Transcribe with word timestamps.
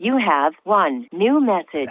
You 0.00 0.16
have 0.16 0.54
one 0.62 1.08
new 1.12 1.40
message. 1.40 1.90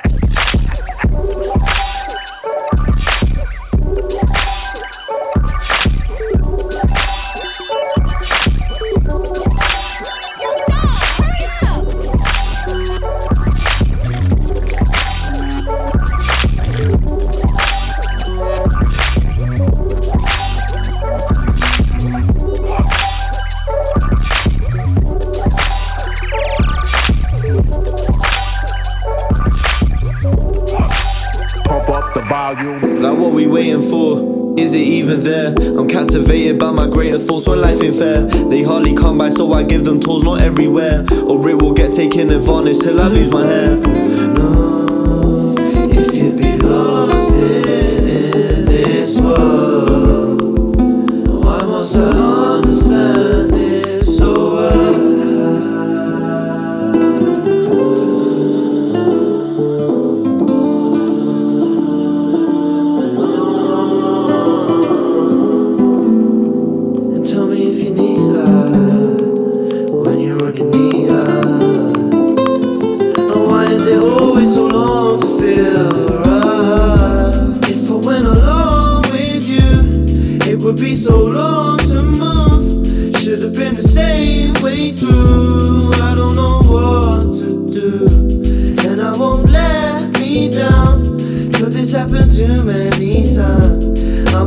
We 33.38 33.46
waiting 33.46 33.88
for? 33.88 34.58
Is 34.58 34.74
it 34.74 34.80
even 34.80 35.20
there? 35.20 35.54
I'm 35.78 35.88
captivated 35.88 36.58
by 36.58 36.72
my 36.72 36.90
greater 36.90 37.20
thoughts 37.20 37.48
when 37.48 37.62
life 37.62 37.80
ain't 37.84 37.96
fair. 37.96 38.26
They 38.50 38.64
hardly 38.64 38.96
come 38.96 39.20
by, 39.20 39.30
so 39.30 39.54
I 39.54 39.62
give 39.62 39.86
them 39.86 40.00
tools, 40.00 40.24
not 40.24 40.42
everywhere. 40.42 41.06
Or 41.30 41.48
it 41.48 41.62
will 41.62 41.74
get 41.74 41.94
taken 41.94 42.32
advantage 42.32 42.80
till 42.80 43.00
I 43.00 43.10
lose 43.10 43.30
my 43.30 43.46
hair. 43.46 44.17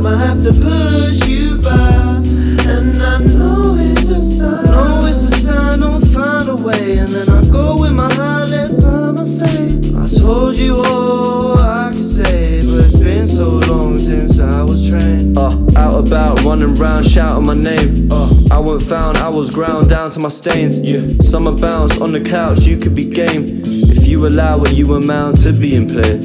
I'ma 0.03 0.17
have 0.17 0.41
to 0.41 0.51
push 0.51 1.27
you 1.27 1.59
back. 1.59 2.25
And 2.65 3.03
I 3.03 3.19
know 3.19 3.75
it's 3.77 4.09
a 4.09 4.19
sign. 4.19 4.65
Know 4.65 5.05
it's 5.05 5.21
a 5.25 5.29
sign, 5.29 5.81
don't 5.81 6.03
find 6.07 6.49
a 6.49 6.55
way. 6.55 6.97
And 6.97 7.09
then 7.09 7.29
I 7.29 7.45
go 7.51 7.77
with 7.77 7.91
my 7.91 8.11
heart 8.15 8.49
let 8.49 8.81
by 8.81 9.11
my 9.11 9.25
faith. 9.37 9.95
I 9.95 10.07
told 10.07 10.55
you 10.55 10.77
all 10.77 11.55
I 11.59 11.91
could 11.91 12.03
say, 12.03 12.61
but 12.61 12.85
it's 12.85 12.95
been 12.95 13.27
so 13.27 13.59
long 13.69 13.99
since 13.99 14.39
I 14.39 14.63
was 14.63 14.89
trained. 14.89 15.37
Uh, 15.37 15.55
out 15.75 16.07
about, 16.07 16.41
running 16.41 16.73
round, 16.73 17.05
shouting 17.05 17.45
my 17.45 17.53
name. 17.53 18.11
Uh, 18.11 18.33
I 18.49 18.57
wasn't 18.57 18.89
found, 18.89 19.17
I 19.19 19.29
was 19.29 19.51
ground 19.51 19.91
down 19.91 20.09
to 20.11 20.19
my 20.19 20.29
stains. 20.29 20.79
Yeah, 20.79 21.21
summer 21.21 21.51
bounce 21.51 22.01
on 22.01 22.11
the 22.11 22.21
couch, 22.21 22.61
you 22.61 22.77
could 22.77 22.95
be 22.95 23.05
game. 23.05 23.61
If 23.65 24.07
you 24.07 24.25
allow 24.25 24.57
what 24.57 24.73
you 24.73 24.95
amount 24.95 25.41
to 25.43 25.53
be 25.53 25.75
in 25.75 25.87
play. 25.87 26.15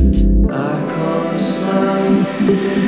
I 0.51 0.81
can't 0.89 1.43
stand 1.43 2.86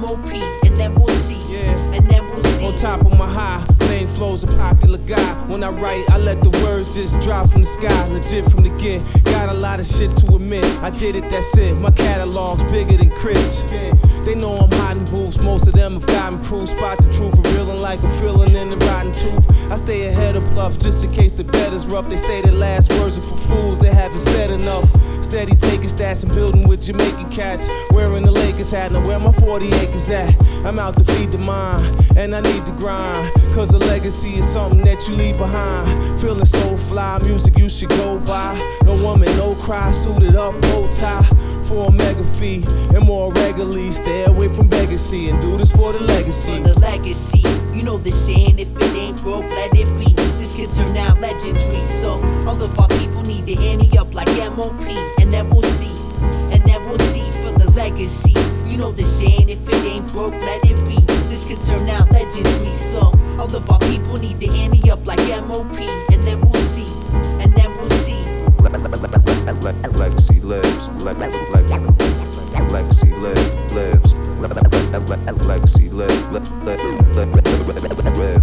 MOP, 0.00 0.26
and 0.64 0.78
then 0.78 0.94
we'll 0.94 1.08
see. 1.08 1.42
Yeah. 1.52 1.94
And 1.94 2.08
then 2.08 2.26
we'll 2.30 2.42
see. 2.44 2.66
On 2.66 2.74
top 2.74 3.00
of 3.00 3.18
my 3.18 3.28
high, 3.28 3.64
main 3.88 4.08
flows 4.08 4.44
a 4.44 4.46
popular 4.46 4.98
guy. 4.98 5.32
When 5.46 5.62
I 5.62 5.70
write, 5.70 6.08
I 6.10 6.18
let 6.18 6.42
the 6.42 6.50
words 6.64 6.94
just 6.94 7.20
drop 7.20 7.50
from 7.50 7.60
the 7.60 7.66
sky, 7.66 8.06
legit 8.08 8.50
from 8.50 8.62
the 8.62 8.70
get. 8.78 9.02
Got 9.24 9.48
a 9.50 9.54
lot 9.54 9.80
of 9.80 9.86
shit 9.86 10.16
to 10.18 10.34
admit. 10.34 10.64
I 10.82 10.90
did 10.90 11.16
it, 11.16 11.28
that's 11.28 11.56
it. 11.58 11.76
My 11.78 11.90
catalog's 11.90 12.64
big. 12.64 12.90
hypocrites. 13.20 13.62
They 14.24 14.34
know 14.34 14.58
I'm 14.58 14.70
hiding 14.70 15.04
booths, 15.06 15.40
most 15.40 15.66
of 15.66 15.74
them 15.74 15.94
have 15.94 16.06
gotten 16.06 16.40
proof. 16.40 16.68
Spot 16.70 16.98
the 16.98 17.12
truth, 17.12 17.36
revealing 17.38 17.80
like 17.80 18.02
a 18.02 18.10
feeling 18.18 18.54
in 18.54 18.70
the 18.70 18.76
rotten 18.86 19.12
tooth. 19.12 19.70
I 19.70 19.76
stay 19.76 20.08
ahead 20.08 20.36
of 20.36 20.48
bluff 20.50 20.78
just 20.78 21.04
in 21.04 21.12
case 21.12 21.32
the 21.32 21.44
bet 21.44 21.72
is 21.72 21.86
rough. 21.86 22.08
They 22.08 22.16
say 22.16 22.40
the 22.40 22.52
last 22.52 22.92
words 22.92 23.18
are 23.18 23.22
for 23.22 23.36
fools, 23.36 23.78
they 23.78 23.92
haven't 23.92 24.20
said 24.20 24.50
enough. 24.50 24.88
Steady 25.30 25.54
taking 25.54 25.88
stats 25.88 26.24
and 26.24 26.34
building 26.34 26.66
with 26.66 26.80
Jamaican 26.82 27.30
cats. 27.30 27.68
Wearing 27.92 28.24
the 28.24 28.32
Lakers 28.32 28.72
hat, 28.72 28.90
now 28.90 29.06
where 29.06 29.20
my 29.20 29.30
40 29.30 29.68
acres 29.74 30.10
at? 30.10 30.34
I'm 30.66 30.76
out 30.80 30.98
to 30.98 31.04
feed 31.04 31.30
the 31.30 31.38
mind, 31.38 31.86
and 32.16 32.34
I 32.34 32.40
need 32.40 32.66
to 32.66 32.72
grind. 32.72 33.32
Cause 33.54 33.72
a 33.72 33.78
legacy 33.78 34.40
is 34.40 34.52
something 34.52 34.82
that 34.82 35.06
you 35.06 35.14
leave 35.14 35.38
behind. 35.38 36.20
Feeling 36.20 36.44
so 36.44 36.76
fly, 36.76 37.20
music 37.22 37.56
you 37.56 37.68
should 37.68 37.90
go 37.90 38.18
by. 38.18 38.58
No 38.82 39.00
woman, 39.00 39.28
no 39.36 39.54
cry, 39.54 39.92
suited 39.92 40.34
up, 40.34 40.60
bow 40.62 40.88
tie. 40.90 41.22
For 41.62 41.86
a 41.86 41.92
mega 41.92 42.24
fee, 42.34 42.64
and 42.92 43.06
more 43.06 43.32
regularly. 43.32 43.92
Stay 43.92 44.24
away 44.24 44.48
from 44.48 44.68
legacy 44.70 45.28
and 45.28 45.40
do 45.40 45.56
this 45.56 45.70
for 45.70 45.92
the 45.92 46.00
legacy. 46.00 46.56
For 46.56 46.70
the 46.70 46.80
legacy, 46.80 47.48
you 47.72 47.84
know 47.84 47.98
the 47.98 48.10
saying, 48.10 48.58
if 48.58 48.76
it 48.76 48.96
ain't 48.96 49.22
broke, 49.22 49.44
let 49.44 49.78
it 49.78 49.86
be. 49.96 50.12
This 50.40 50.56
could 50.56 50.72
turn 50.72 50.96
out 50.96 51.20
legendary, 51.20 51.84
so 51.84 52.20
all 52.48 52.60
of 52.60 52.76
our 52.80 52.88
people 53.20 53.34
need 53.34 53.46
to 53.46 53.64
ante 53.64 53.98
up 53.98 54.14
like 54.14 54.28
MOP, 54.56 54.80
and 55.20 55.32
then 55.32 55.48
we'll 55.50 55.62
see, 55.62 55.94
and 56.52 56.62
then 56.64 56.84
we'll 56.86 56.98
see 56.98 57.28
for 57.42 57.58
the 57.58 57.70
legacy. 57.72 58.34
You 58.66 58.78
know 58.78 58.92
the 58.92 59.04
saying, 59.04 59.48
if 59.48 59.66
it 59.68 59.84
ain't 59.84 60.10
broke, 60.12 60.32
let 60.32 60.64
it 60.64 60.76
be. 60.86 61.00
This 61.28 61.44
could 61.44 61.60
turn 61.62 61.88
out 61.88 62.10
legendary, 62.12 62.72
so 62.72 63.12
all 63.38 63.54
of 63.54 63.70
our 63.70 63.78
people 63.80 64.16
need 64.18 64.40
to 64.40 64.48
ante 64.50 64.90
up 64.90 65.04
like 65.06 65.18
MOP, 65.46 65.80
and 66.12 66.22
then 66.24 66.40
we'll 66.40 66.62
see, 66.62 66.90
and 67.40 67.52
then 67.54 67.70
we'll 67.76 67.90
see. 67.90 68.20
Legacy 69.96 70.40
lives. 70.40 70.88
Le- 71.02 71.12
le- 71.12 71.30
le- 71.52 72.70
Legacy 72.70 73.10
lives. 73.16 73.72
Lives. 73.72 74.19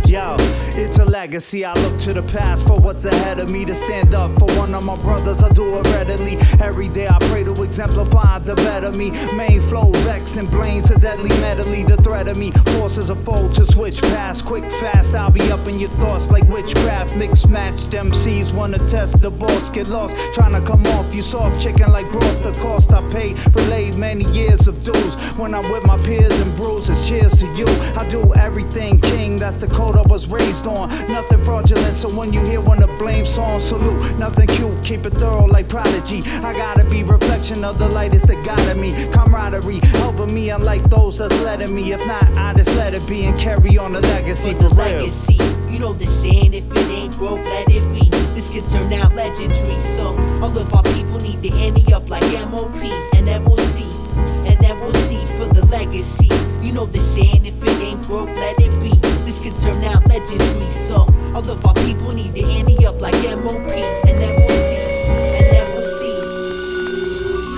Yo, 0.07 0.35
it's 0.79 0.99
a 0.99 1.05
legacy. 1.05 1.65
I 1.65 1.73
look 1.73 1.97
to 1.99 2.13
the 2.13 2.21
past 2.23 2.67
for 2.67 2.79
what's 2.79 3.05
ahead 3.05 3.39
of 3.39 3.49
me 3.49 3.65
to 3.65 3.73
stand 3.73 4.13
up 4.13 4.33
for 4.37 4.45
one 4.57 4.75
of 4.75 4.83
my 4.83 4.95
brothers. 4.95 5.43
I 5.43 5.49
do 5.49 5.77
it 5.79 5.85
readily. 5.87 6.37
Every 6.61 6.87
day 6.87 7.07
I 7.07 7.17
pray 7.29 7.43
to 7.43 7.63
exemplify 7.63 8.39
the 8.39 8.55
better 8.55 8.91
me. 8.91 9.11
Main 9.33 9.61
flow, 9.61 9.91
vex 10.05 10.37
and 10.37 10.49
blames 10.51 10.91
a 10.91 10.99
deadly 10.99 11.29
medley. 11.41 11.83
The 11.83 11.97
threat 11.97 12.27
of 12.27 12.37
me 12.37 12.51
forces 12.77 13.09
a 13.09 13.15
foe 13.15 13.49
to 13.53 13.65
switch 13.65 13.99
past. 14.01 14.45
Quick, 14.45 14.69
fast, 14.79 15.15
I'll 15.15 15.31
be 15.31 15.51
up 15.51 15.67
in 15.67 15.79
your 15.79 15.89
thoughts 16.01 16.29
like 16.29 16.47
witchcraft. 16.47 17.15
Mixed 17.15 17.49
matched 17.49 17.89
MCs 17.89 18.53
wanna 18.53 18.79
test 18.87 19.19
the 19.21 19.31
boss. 19.31 19.69
Get 19.71 19.87
lost, 19.87 20.15
trying 20.33 20.53
to 20.53 20.61
come 20.61 20.85
off. 20.87 21.13
You 21.13 21.21
soft 21.23 21.59
chicken 21.59 21.91
like 21.91 22.11
broth. 22.11 22.43
The 22.43 22.51
cost 22.53 22.93
I 22.93 23.01
paid, 23.11 23.37
relayed 23.55 23.95
many 23.95 24.25
years 24.31 24.67
of 24.67 24.83
dues. 24.83 25.15
When 25.37 25.53
I'm 25.53 25.71
with 25.71 25.86
my 25.87 25.97
peers 25.99 26.37
and 26.41 26.53
bruises, 26.57 27.07
cheers 27.07 27.37
to 27.37 27.47
you. 27.55 27.65
I 27.95 28.05
do 28.09 28.33
everything 28.33 28.99
king, 28.99 29.37
that's 29.37 29.55
the 29.55 29.67
code 29.67 29.95
I 29.95 30.01
was 30.01 30.27
raised 30.27 30.67
on. 30.67 30.89
Nothing 31.07 31.41
fraudulent, 31.45 31.95
so 31.95 32.09
when 32.09 32.33
you 32.33 32.41
hear 32.41 32.59
one 32.59 32.83
of 32.83 32.89
blame 32.99 33.25
song, 33.25 33.61
salute. 33.61 34.19
Nothing 34.19 34.47
cute, 34.47 34.83
keep 34.83 35.05
it 35.05 35.13
thorough 35.13 35.47
like 35.47 35.69
prodigy. 35.69 36.21
I 36.43 36.51
gotta 36.53 36.83
be 36.83 37.03
reflection 37.03 37.63
of 37.63 37.79
the 37.79 37.87
light 37.87 38.13
is 38.13 38.23
the 38.23 38.35
God 38.43 38.59
of 38.67 38.77
me. 38.77 38.91
Camaraderie, 39.13 39.79
helping 40.03 40.33
me 40.33 40.49
unlike 40.49 40.83
those 40.89 41.17
that's 41.19 41.39
letting 41.41 41.73
me. 41.73 41.93
If 41.93 42.05
not, 42.05 42.25
I 42.37 42.53
just 42.53 42.75
let 42.75 42.93
it 42.93 43.07
be 43.07 43.23
and 43.25 43.39
carry 43.39 43.77
on 43.77 43.93
the 43.93 44.01
legacy 44.01 44.53
for 44.53 44.63
for 44.63 44.69
the 44.69 44.75
real. 44.75 44.99
legacy. 44.99 45.37
You 45.71 45.79
know 45.79 45.93
the 45.93 46.05
saying, 46.05 46.53
if 46.53 46.69
it 46.69 46.89
ain't 46.89 47.17
broke, 47.17 47.39
let 47.39 47.71
it 47.71 47.87
be. 47.93 48.09
This 48.35 48.49
could 48.49 48.65
turn 48.65 48.91
out 48.91 49.15
legendary, 49.15 49.79
so 49.79 50.07
all 50.41 50.57
of 50.57 50.73
our 50.73 50.83
people 50.83 51.19
need 51.19 51.41
to 51.43 51.51
ante 51.53 51.93
up 51.93 52.09
like 52.09 52.23
MOP, 52.51 52.75
and 53.15 53.25
then 53.25 53.45
legacy. 55.87 56.29
You 56.61 56.73
know 56.73 56.85
the 56.85 56.99
saying, 56.99 57.45
if 57.45 57.61
it 57.63 57.81
ain't 57.81 58.05
broke, 58.07 58.29
let 58.29 58.59
it 58.59 58.71
be. 58.79 58.95
This 59.25 59.39
could 59.39 59.55
turn 59.57 59.83
out 59.83 60.05
legendary, 60.07 60.69
so 60.71 61.07
all 61.33 61.49
of 61.49 61.65
our 61.65 61.73
people 61.85 62.11
need 62.13 62.35
to 62.35 62.43
ante 62.43 62.85
up 62.85 62.99
like 63.01 63.13
MOP, 63.13 63.69
and 63.71 64.17
then 64.19 64.35
we'll 64.35 64.59
see, 64.67 64.83
and 65.37 65.45
then 65.51 65.65
we'll 65.73 65.91
see. 65.99 66.17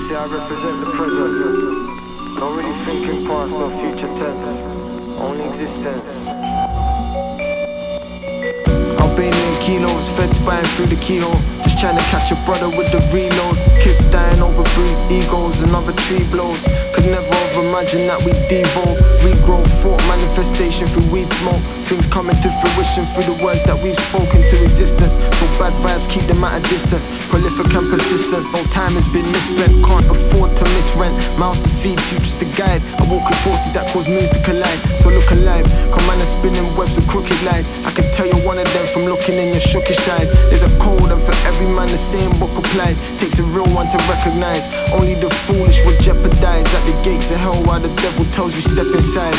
See, 0.07 0.15
I 0.15 0.25
represent 0.29 0.75
the 0.83 0.91
present. 0.97 1.33
Not 2.39 2.51
really 2.55 2.75
thinking 2.85 3.25
past 3.25 3.53
or 3.53 3.69
future 3.81 4.13
tense. 4.19 5.19
Only 5.19 5.45
existence. 5.49 6.28
Kilos, 9.69 10.09
fed 10.17 10.33
spying 10.33 10.65
through 10.73 10.87
the 10.87 10.97
keyhole. 10.97 11.37
Just 11.61 11.77
trying 11.77 11.97
to 11.97 12.05
catch 12.09 12.31
a 12.31 12.37
brother 12.45 12.69
with 12.73 12.89
the 12.89 12.97
reload. 13.13 13.57
Kids 13.77 14.03
dying 14.09 14.41
over 14.41 14.65
bruised 14.73 14.97
egos 15.11 15.61
and 15.61 15.71
other 15.77 15.93
tree 16.05 16.25
blows. 16.33 16.65
Could 16.93 17.05
never 17.05 17.29
have 17.29 17.57
imagined 17.69 18.09
that 18.09 18.17
we 18.25 18.33
devolve. 18.49 18.97
Regrow, 19.21 19.61
thought 19.85 20.01
manifestation 20.09 20.87
through 20.87 21.05
weed 21.13 21.29
smoke. 21.29 21.61
Things 21.85 22.07
coming 22.07 22.35
to 22.41 22.49
fruition 22.49 23.05
through 23.13 23.29
the 23.29 23.37
words 23.45 23.61
that 23.69 23.77
we've 23.77 23.99
spoken 24.09 24.41
to 24.49 24.55
existence. 24.65 25.21
So 25.37 25.45
bad 25.61 25.73
vibes 25.85 26.09
keep 26.09 26.25
them 26.25 26.41
at 26.43 26.57
a 26.57 26.61
distance. 26.65 27.05
Prolific 27.29 27.69
and 27.77 27.85
persistent, 27.93 28.43
no 28.49 28.63
time 28.73 28.97
has 28.97 29.05
been 29.13 29.27
misspent. 29.29 29.69
Can't 29.85 30.07
afford 30.09 30.49
to 30.57 30.65
miss 30.73 30.89
rent. 30.97 31.13
Mouths 31.37 31.61
to 31.61 31.69
feed, 31.69 32.01
futures 32.09 32.37
to 32.41 32.47
guide. 32.57 32.81
I 32.97 33.05
walk 33.05 33.29
with 33.29 33.37
forces 33.45 33.71
that 33.77 33.85
cause 33.93 34.09
moves 34.09 34.33
to 34.33 34.41
collide. 34.41 34.79
So 34.97 35.13
look 35.13 35.29
alive, 35.29 35.69
come 35.93 36.09
on 36.09 36.19
spinning 36.25 36.65
webs 36.75 36.95
with 36.95 37.07
crooked 37.07 37.41
lines. 37.43 37.69
I 37.85 37.91
can 37.91 38.09
tell 38.11 38.25
you're 38.25 38.45
one 38.45 38.57
of 38.57 38.67
them 38.73 38.85
from 38.87 39.05
looking 39.05 39.35
in 39.35 39.49
your 39.53 39.58
shookish 39.59 40.07
eyes. 40.09 40.31
There's 40.49 40.63
a 40.63 40.71
code, 40.79 41.11
and 41.11 41.21
for 41.21 41.35
every 41.47 41.67
man 41.67 41.87
the 41.87 41.97
same 41.97 42.31
book 42.39 42.55
applies. 42.57 42.99
Takes 43.19 43.39
a 43.39 43.43
real 43.43 43.67
one 43.75 43.87
to 43.89 43.97
recognize. 44.09 44.65
Only 44.91 45.15
the 45.15 45.29
foolish 45.45 45.83
will 45.85 45.97
jeopardize 45.99 46.67
at 46.73 46.83
the 46.85 46.95
gates 47.03 47.31
of 47.31 47.37
hell 47.37 47.61
while 47.63 47.79
the 47.79 47.93
devil 48.01 48.25
tells 48.31 48.55
you 48.55 48.61
step 48.61 48.87
inside. 48.95 49.35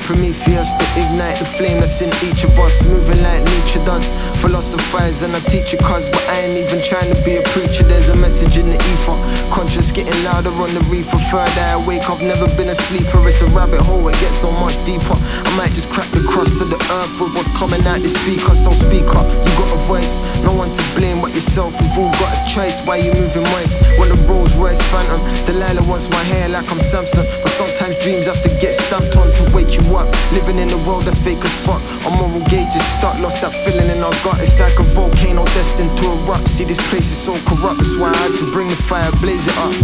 Prometheus 0.00 0.72
to 0.74 0.84
ignite 0.96 1.38
the 1.38 1.44
flame 1.44 1.78
that's 1.80 2.00
in 2.02 2.10
each 2.26 2.44
of 2.44 2.58
us. 2.58 2.84
Moving 2.84 3.22
like 3.22 3.42
nature 3.44 3.82
does. 3.84 4.10
Philosophize 4.40 5.22
and 5.22 5.34
I 5.34 5.40
teach 5.40 5.72
you 5.72 5.78
cuz, 5.78 6.08
but 6.08 6.22
I 6.28 6.40
ain't 6.40 6.58
even 6.58 6.82
trying 6.84 7.12
to 7.14 7.18
be 7.22 7.36
a 7.36 7.42
preacher. 7.54 7.84
There's 7.84 8.08
a 8.08 8.16
message 8.16 8.58
in 8.58 8.66
the 8.66 8.76
ether. 8.76 9.16
Conscious 9.52 9.92
getting 9.92 10.16
louder 10.24 10.50
on 10.50 10.72
the 10.74 10.80
reefer. 10.90 11.18
Further 11.30 11.60
I 11.60 11.76
wake, 11.86 12.08
I've 12.08 12.22
never 12.22 12.46
been 12.56 12.68
a 12.68 12.74
sleeper. 12.74 13.26
It's 13.28 13.40
a 13.40 13.46
rabbit 13.52 13.80
hole, 13.80 14.06
it 14.08 14.18
gets 14.20 14.36
so 14.36 14.50
much 14.52 14.74
deeper. 14.84 15.14
I 15.14 15.50
might 15.56 15.72
just 15.72 15.90
crack 15.90 16.08
the 16.10 16.24
crust 16.24 16.60
of 16.60 16.70
the 16.70 16.80
earth 17.00 17.20
with 17.20 17.34
what's 17.34 17.48
coming 17.56 17.84
out 17.86 18.00
the 18.02 18.08
speaker. 18.10 18.54
So 18.54 18.72
speak 18.72 19.06
up, 19.14 19.26
you 19.26 19.52
got 19.58 19.70
a 19.74 19.80
voice. 19.86 20.20
No 20.42 20.52
one 20.52 20.70
to 20.70 20.82
blame 20.98 21.20
but 21.20 21.34
yourself. 21.34 21.80
We've 21.80 21.98
all 21.98 22.12
got 22.22 22.32
a 22.34 22.40
choice. 22.50 22.80
Why 22.86 22.96
you 22.96 23.12
moving 23.14 23.44
west? 23.54 23.82
When 23.98 24.08
the 24.08 24.18
Rolls 24.26 24.54
Royce 24.56 24.80
Phantom. 24.90 25.20
Delilah 25.46 25.84
wants 25.88 26.08
my 26.08 26.22
hair 26.32 26.48
like 26.48 26.70
I'm 26.70 26.80
Samson. 26.80 27.26
But 27.42 27.52
sometimes 27.90 28.04
dreams 28.04 28.26
have 28.26 28.42
to 28.42 28.48
get 28.60 28.74
stamped 28.74 29.16
on 29.16 29.32
to 29.34 29.54
wake 29.54 29.76
you 29.76 29.96
up. 29.96 30.06
Living 30.32 30.58
in 30.58 30.70
a 30.70 30.76
world 30.86 31.04
that's 31.04 31.18
fake 31.18 31.44
as 31.44 31.54
fuck. 31.66 31.82
Our 32.04 32.16
moral 32.16 32.44
gauge 32.48 32.74
is 32.74 32.84
stuck. 32.84 33.18
Lost 33.20 33.40
that 33.42 33.52
feeling 33.64 33.88
in 33.90 34.02
our 34.02 34.12
gut. 34.22 34.40
It's 34.40 34.58
like 34.58 34.78
a 34.78 34.82
volcano 34.82 35.44
destined 35.44 35.96
to 35.98 36.04
erupt. 36.04 36.48
See, 36.48 36.64
this 36.64 36.78
place 36.88 37.10
is 37.10 37.18
so 37.18 37.32
corrupt. 37.46 37.78
That's 37.78 37.96
why 37.96 38.10
I 38.10 38.16
had 38.16 38.38
to 38.38 38.52
bring 38.52 38.68
the 38.68 38.76
fire, 38.76 39.10
blaze 39.20 39.46
it 39.46 39.56
up. 39.58 39.74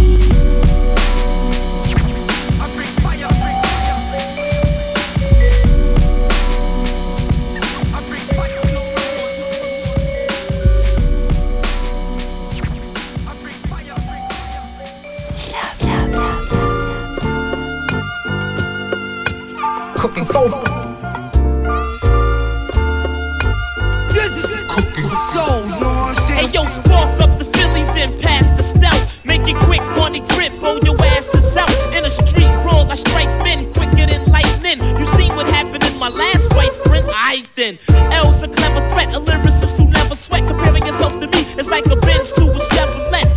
Hey 25.57 26.47
yo, 26.49 26.65
spark 26.67 27.19
up 27.19 27.39
the 27.39 27.45
Phillies 27.45 27.95
and 27.95 28.13
pass 28.21 28.51
the 28.51 28.61
stout. 28.61 29.01
Make 29.25 29.41
it 29.47 29.57
quick, 29.63 29.81
money 29.97 30.19
grip, 30.29 30.53
roll 30.61 30.77
your 30.85 30.95
asses 31.01 31.57
out. 31.57 31.71
In 31.95 32.05
a 32.05 32.11
street 32.11 32.53
brawl, 32.61 32.87
I 32.91 32.93
strike 32.93 33.29
men 33.43 33.73
quicker 33.73 34.05
than 34.05 34.25
lightning. 34.25 34.77
You 34.99 35.05
seen 35.17 35.35
what 35.35 35.47
happened 35.47 35.83
in 35.83 35.97
my 35.97 36.09
last 36.09 36.53
fight, 36.53 36.75
friend? 36.85 37.07
I 37.09 37.43
then. 37.55 37.79
L's 37.89 38.43
a 38.43 38.49
clever 38.49 38.87
threat, 38.91 39.15
a 39.15 39.19
lyricist 39.19 39.77
who 39.77 39.89
never 39.89 40.15
sweat. 40.15 40.47
Comparing 40.47 40.85
yourself 40.85 41.19
to 41.19 41.27
me 41.27 41.39
is 41.57 41.67
like 41.67 41.87
a 41.87 41.95
bench 41.95 42.31
to 42.33 42.43
a 42.43 42.59
Chevrolet. 42.59 43.36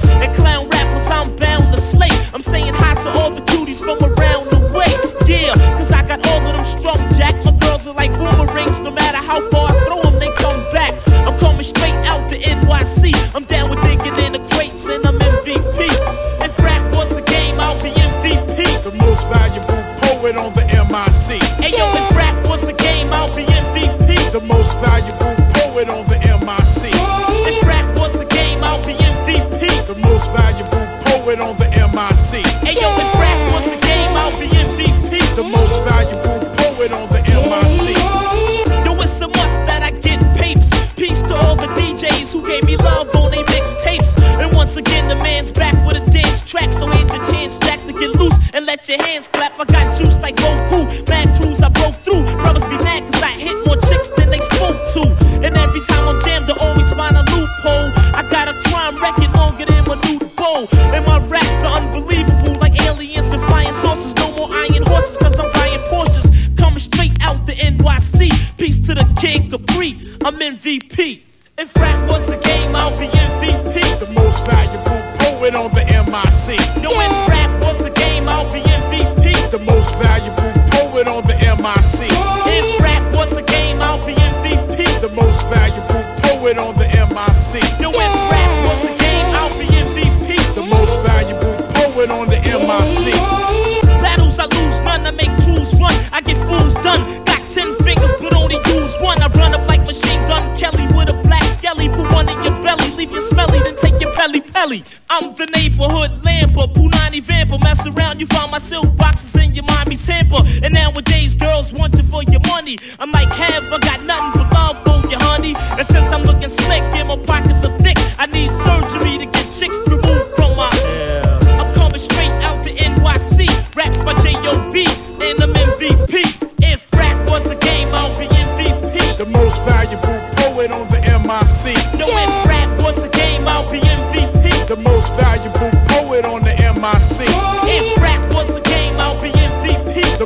Pelly. 104.71 104.85
I'm 105.09 105.35
the 105.35 105.47
neighborhood 105.47 106.11
lamper, 106.23 106.73
Punani 106.73 107.21
vamper. 107.23 107.59
Mess 107.59 107.87
around, 107.87 108.21
you 108.21 108.27
find 108.27 108.51
my 108.51 108.59
silk 108.59 108.97
boxes 108.97 109.35
in 109.43 109.53
your 109.53 109.65
mommy's 109.65 110.07
hamper. 110.07 110.43
And 110.63 110.75
nowadays, 110.75 111.35
girls 111.35 111.73
want 111.73 111.97
you 111.97 112.05
for 112.05 112.23
your 112.25 112.41
money. 112.47 112.79
I'm 112.99 113.11
like, 113.11 113.29
have 113.29 113.73
I 113.73 113.79
got 113.79 114.05
nothing 114.05 114.43
but 114.43 114.53
love 114.53 114.77
for 114.85 115.09
you, 115.11 115.19
honey? 115.19 115.55
And 115.79 115.87
since 115.87 116.07
I'm 116.07 116.23
looking 116.23 116.49
slick 116.49 116.83
and 116.83 117.09
my 117.09 117.17
pockets 117.19 117.65
are 117.65 117.70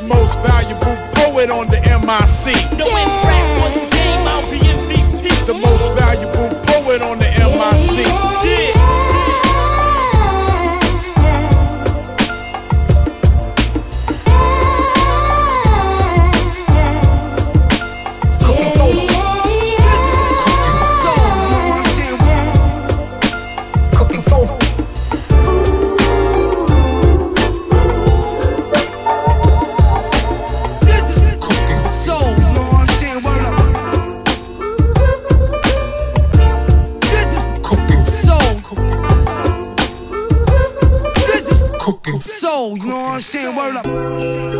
most 0.07 0.37
valuable 0.39 0.95
poet 1.13 1.49
on 1.49 1.67
the 1.67 1.79
MIC. 1.81 2.55
If 2.55 2.87
rap 3.25 3.47
was 3.61 3.75
a 3.75 3.87
game, 3.89 4.27
I'll 4.27 4.49
be 4.51 4.59
MVP. 4.59 5.45
The 5.45 5.53
most 5.53 5.94
saying? 43.21 43.55
Word 43.55 43.77
up. 43.77 44.54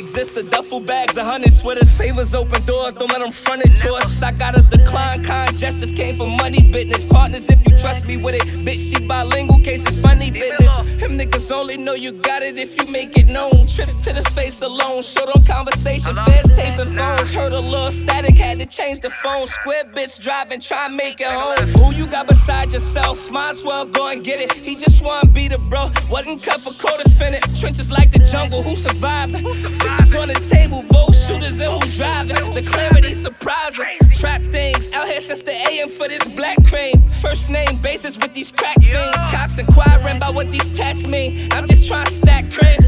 Goodest 0.00 0.14
don't 0.14 0.24
exist. 0.24 0.36
A 0.36 0.42
duffel 0.42 0.80
bags, 0.80 1.16
a 1.16 1.24
hundred 1.24 1.54
sweaters, 1.54 1.96
favors, 1.96 2.34
open 2.34 2.64
doors, 2.64 2.94
don't 2.94 3.10
let 3.10 3.20
them 3.20 3.32
front 3.32 3.62
it 3.62 3.76
to 3.76 3.92
us. 3.94 4.22
I 4.22 4.32
gotta 4.32 4.62
decline, 4.62 5.22
kind 5.22 5.56
gestures 5.56 5.92
came 5.92 6.16
for 6.16 6.26
money 6.26 6.62
business. 6.62 7.04
Partners, 7.08 7.48
if 7.48 7.60
you 7.66 7.76
trust 7.76 8.06
me 8.06 8.16
with 8.16 8.34
it, 8.34 8.42
bitch, 8.64 8.90
she 8.90 9.06
bilingual, 9.06 9.60
cases 9.60 10.00
funny 10.00 10.30
business. 10.30 10.74
Them 10.98 11.18
niggas 11.18 11.50
only 11.50 11.76
know 11.76 11.94
you 11.94 12.12
got 12.12 12.42
it 12.42 12.58
if 12.58 12.78
you 12.78 12.90
make 12.90 13.16
it 13.16 13.28
known. 13.28 13.66
Trips 13.66 13.96
to 14.04 14.12
the 14.12 14.22
face 14.30 14.62
alone, 14.62 15.02
short 15.02 15.30
on 15.34 15.44
conversation, 15.44 16.16
taping 16.60 16.94
phones. 16.94 17.34
Heard 17.34 17.52
a 17.52 17.60
little 17.60 17.90
static, 17.90 18.36
had 18.36 18.58
to 18.60 18.66
change 18.66 19.00
the 19.00 19.10
phone. 19.10 19.46
Square 19.46 19.84
bits 19.94 20.18
driving, 20.18 20.60
try 20.60 20.88
make 20.88 21.20
it 21.20 21.28
home. 21.28 21.66
Who 21.78 21.94
you 21.94 22.06
got 22.06 22.26
beside 22.28 22.72
yourself? 22.72 23.30
Might 23.30 23.50
as 23.50 23.64
well 23.64 23.86
go 23.86 24.08
and 24.08 24.24
get 24.24 24.40
it. 24.40 24.52
He 24.52 24.74
just 24.76 25.04
wanna 25.04 25.28
be 25.28 25.48
the 25.48 25.58
bro, 25.70 25.90
wasn't 26.10 26.42
cut 26.42 26.60
for 26.60 26.72
co-defendant. 26.84 27.44
Trenches 27.58 27.90
like 27.90 28.10
the 28.12 28.18
jungle, 28.20 28.62
who 28.62 28.76
survived? 28.76 29.34
Bitches 29.34 30.20
on 30.20 30.28
the 30.28 30.40
table, 30.54 30.82
both 30.88 31.16
shooters 31.16 31.60
and 31.60 31.72
who 31.72 31.90
driving. 31.92 32.52
The 32.52 32.62
clarity 32.62 33.14
surprising. 33.14 33.98
Trap 34.14 34.40
things 34.52 34.92
out 34.92 35.08
here 35.08 35.20
since 35.20 35.42
the 35.42 35.54
AM 35.68 35.88
for 35.88 36.08
this 36.08 36.24
black 36.36 36.58
cream. 36.66 37.02
First 37.22 37.48
name 37.48 37.76
basis 37.82 38.18
with 38.18 38.34
these 38.34 38.52
crack 38.52 38.76
things. 38.76 39.16
Cops 39.32 39.58
inquiring 39.58 40.18
about 40.18 40.34
what 40.34 40.50
these 40.50 40.76
tats 40.76 41.06
mean. 41.06 41.48
I'm 41.52 41.66
just 41.66 41.88
trying 41.88 42.06
to 42.06 42.12
stack 42.12 42.44
cream. 42.52 42.80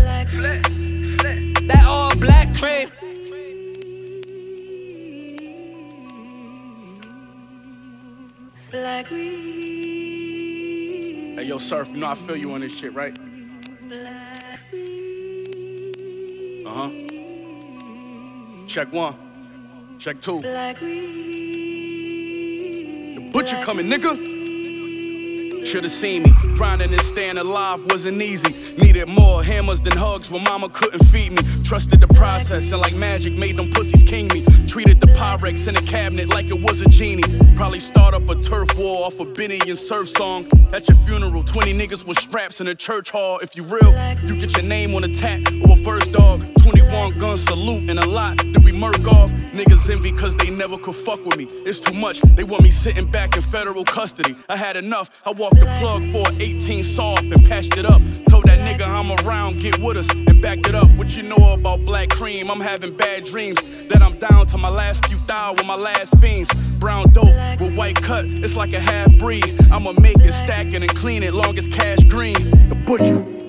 That 1.69 1.85
all 1.87 2.15
black 2.17 2.55
cream. 2.55 2.89
Hey, 11.37 11.45
yo, 11.45 11.59
Surf, 11.59 11.91
you 11.91 11.99
know 11.99 12.09
I 12.09 12.15
feel 12.15 12.37
you 12.37 12.53
on 12.53 12.63
this 12.63 12.77
shit, 12.77 12.93
right? 12.95 13.17
Uh 16.67 16.71
huh. 16.71 16.91
Check 18.67 18.93
one. 18.93 19.15
Check 20.01 20.21
two. 20.21 20.41
The 23.15 23.31
Butcher 23.33 23.61
coming, 23.63 23.87
nigga. 23.87 24.32
Should've 25.65 25.91
seen 25.91 26.25
me. 26.25 26.33
Grinding 26.55 26.93
and 26.93 27.01
staying 27.03 27.39
alive 27.39 27.83
wasn't 27.87 28.21
easy. 28.21 28.77
Needed 28.77 29.09
more 29.09 29.43
hammers 29.43 29.81
than 29.81 29.97
hugs 29.97 30.31
when 30.31 30.43
mama 30.45 30.69
couldn't 30.69 31.05
feed 31.07 31.33
me. 31.33 31.43
Trusted 31.65 32.01
the 32.01 32.09
process 32.09 32.73
and 32.73 32.83
like 32.83 32.95
magic 32.97 33.35
made 33.35 33.57
them 33.57 33.71
pussies 33.71 34.03
king 34.03 34.29
me. 34.29 34.45
Treated 34.67 35.01
the 35.01 35.07
Pyrex 35.09 35.69
in 35.69 35.77
a 35.77 35.83
cabinet 35.83 36.29
like 36.29 36.51
it 36.51 36.61
was 36.61 36.83
a 36.83 36.89
genie. 36.89 37.23
Probably 37.57 37.79
start 37.79 38.13
up 38.15 38.29
a 38.29 38.35
turf 38.35 38.69
war 38.77 39.07
off 39.07 39.21
a 39.21 39.25
Benny 39.25 39.61
and 39.67 39.79
Surf 39.79 40.09
song. 40.09 40.47
At 40.73 40.89
your 40.89 40.99
funeral, 40.99 41.45
20 41.45 41.73
niggas 41.79 42.07
with 42.07 42.19
straps 42.19 42.61
in 42.61 42.67
a 42.69 42.75
church 42.75 43.11
hall. 43.11 43.39
If 43.39 43.57
you 43.57 43.63
real, 43.63 43.93
you 44.25 44.37
get 44.37 44.55
your 44.57 44.65
name 44.65 44.95
on 44.95 45.05
a 45.05 45.15
tat 45.15 45.41
or 45.65 45.79
a 45.79 45.83
verse 45.83 46.07
dog. 46.09 46.41
21 46.63 47.19
gun 47.19 47.37
salute 47.37 47.89
and 47.89 47.99
a 47.99 48.07
lot 48.07 48.37
that 48.39 48.63
we 48.65 48.73
murk 48.73 49.07
off. 49.07 49.33
Niggas 49.53 49.91
envy 49.91 50.13
cause 50.13 50.35
they 50.35 50.49
never 50.49 50.79
could 50.79 50.95
fuck 50.95 51.23
with 51.27 51.37
me. 51.37 51.45
It's 51.67 51.79
too 51.79 51.93
much, 51.93 52.21
they 52.23 52.43
want 52.43 52.63
me 52.63 52.71
sitting 52.71 53.05
back 53.05 53.37
in 53.37 53.43
federal 53.43 53.85
custody. 53.85 54.35
I 54.49 54.57
had 54.57 54.79
enough, 54.79 55.11
I 55.27 55.33
walked 55.33 55.61
the 55.61 55.67
plug 55.79 56.07
for 56.11 56.27
an 56.27 56.41
18 56.41 56.83
soft 56.83 57.25
and 57.25 57.45
patched 57.47 57.77
it 57.77 57.85
up. 57.85 58.01
Told 58.31 58.45
that 58.45 58.61
nigga 58.61 58.87
I'm 58.87 59.13
around, 59.27 59.61
get 59.61 59.79
with 59.79 59.99
us 59.99 60.09
and 60.15 60.41
backed 60.41 60.69
it 60.69 60.75
up. 60.75 60.89
What 60.97 61.15
you 61.15 61.23
know 61.25 61.53
about 61.53 61.85
black 61.85 62.09
cream? 62.09 62.51
I'm 62.51 62.61
having 62.61 62.97
bad 62.97 63.27
dreams. 63.27 63.89
That 63.89 64.01
I'm 64.01 64.19
down 64.19 64.47
to 64.47 64.59
my 64.59 64.71
last 64.71 65.05
few 65.07 65.19
thou 65.27 65.53
with 65.53 65.67
my 65.67 65.75
last 65.75 66.19
fiends. 66.19 66.49
Brown 66.79 67.13
dope 67.13 67.35
with 67.61 67.77
white 67.77 67.97
cut, 67.97 68.25
it's 68.25 68.57
like 68.57 68.73
a 68.73 68.81
half 68.81 69.13
breed. 69.19 69.45
I'ma 69.71 69.93
make 70.01 70.17
it, 70.21 70.33
stack 70.33 70.69
it, 70.69 70.83
and 70.83 70.89
clean 70.89 71.23
it 71.23 71.35
long 71.35 71.59
as 71.59 71.69
cash 71.69 71.99
green. 72.05 72.35
The 72.71 72.83
butcher. 72.87 73.42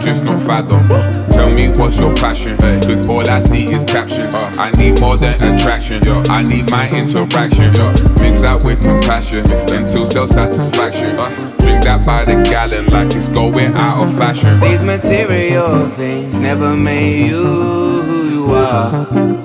Just 0.00 0.24
no 0.24 0.38
fathom. 0.40 0.88
Tell 1.30 1.50
me 1.50 1.68
what's 1.76 1.98
your 2.00 2.14
passion? 2.14 2.56
Cause 2.58 3.08
all 3.08 3.28
I 3.28 3.40
see 3.40 3.64
is 3.64 3.84
captions. 3.84 4.34
I 4.34 4.70
need 4.72 5.00
more 5.00 5.16
than 5.16 5.34
attraction. 5.34 6.02
I 6.28 6.42
need 6.44 6.70
my 6.70 6.86
interaction. 6.86 7.72
Mix 8.20 8.42
that 8.42 8.62
with 8.64 8.80
compassion. 8.80 9.44
Until 9.50 10.06
self 10.06 10.30
satisfaction. 10.30 11.18
Uh. 11.18 11.28
Drink 11.58 11.84
that 11.84 12.04
by 12.06 12.24
the 12.24 12.42
gallon 12.42 12.86
like 12.86 13.06
it's 13.06 13.28
going 13.28 13.74
out 13.74 14.06
of 14.06 14.16
fashion. 14.16 14.60
These 14.60 14.82
material 14.82 15.86
things 15.88 16.38
never 16.38 16.76
made 16.76 17.26
you 17.28 18.02
who 18.02 18.28
you 18.30 18.52
are. 18.54 19.38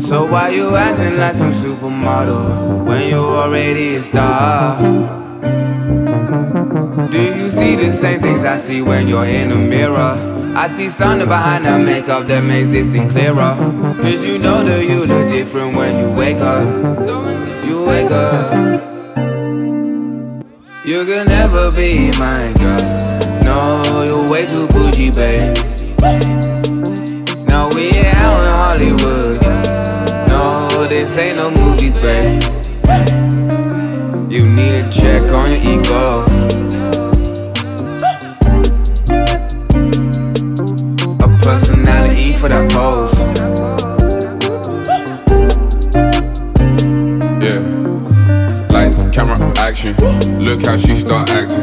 So 0.00 0.26
why 0.26 0.48
you 0.48 0.74
acting 0.76 1.18
like 1.18 1.34
some 1.34 1.52
supermodel 1.52 2.84
when 2.84 3.08
you 3.08 3.18
already 3.18 3.96
a 3.96 4.02
star? 4.02 4.80
Do 7.10 7.22
you 7.22 7.39
see 7.70 7.86
the 7.86 7.92
same 7.92 8.20
things 8.20 8.42
I 8.42 8.56
see 8.56 8.82
when 8.82 9.06
you're 9.06 9.26
in 9.26 9.50
the 9.50 9.56
mirror? 9.56 10.54
I 10.56 10.66
see 10.66 10.90
something 10.90 11.28
behind 11.28 11.66
the 11.66 11.78
makeup 11.78 12.26
that 12.26 12.42
makes 12.42 12.70
this 12.70 12.90
thing 12.90 13.08
clearer. 13.08 13.54
Cause 14.00 14.24
you 14.24 14.38
know 14.38 14.64
that 14.64 14.84
you 14.84 15.06
look 15.06 15.28
different 15.28 15.76
when 15.76 15.98
you 15.98 16.10
wake 16.10 16.38
up. 16.38 16.64
You 17.64 17.84
wake 17.84 18.10
up. 18.10 18.52
You 20.84 21.04
can 21.06 21.26
never 21.26 21.70
be 21.70 22.10
my 22.18 22.52
girl. 22.58 22.82
No, 23.46 24.04
you're 24.08 24.28
way 24.28 24.46
too 24.46 24.66
bougie, 24.68 25.10
babe. 25.10 25.54
No, 27.50 27.68
we 27.74 27.90
ain't 27.94 28.16
out 28.16 28.38
in 28.42 28.52
Hollywood. 28.62 29.38
No, 30.32 30.88
this 30.88 31.16
ain't 31.18 31.38
no 31.38 31.50
movies, 31.50 31.94
babe. 32.02 32.42
You 34.28 34.48
need 34.48 34.74
a 34.74 34.90
check 34.90 35.24
on 35.30 35.52
your 35.52 35.62
ego. 35.78 36.29
Action. 49.70 49.94
Look 50.42 50.66
how 50.66 50.76
she 50.76 50.96
start 50.96 51.30
acting. 51.30 51.62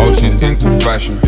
Oh, 0.00 0.14
she's 0.14 0.42
into 0.42 0.72
fashion. 0.80 1.18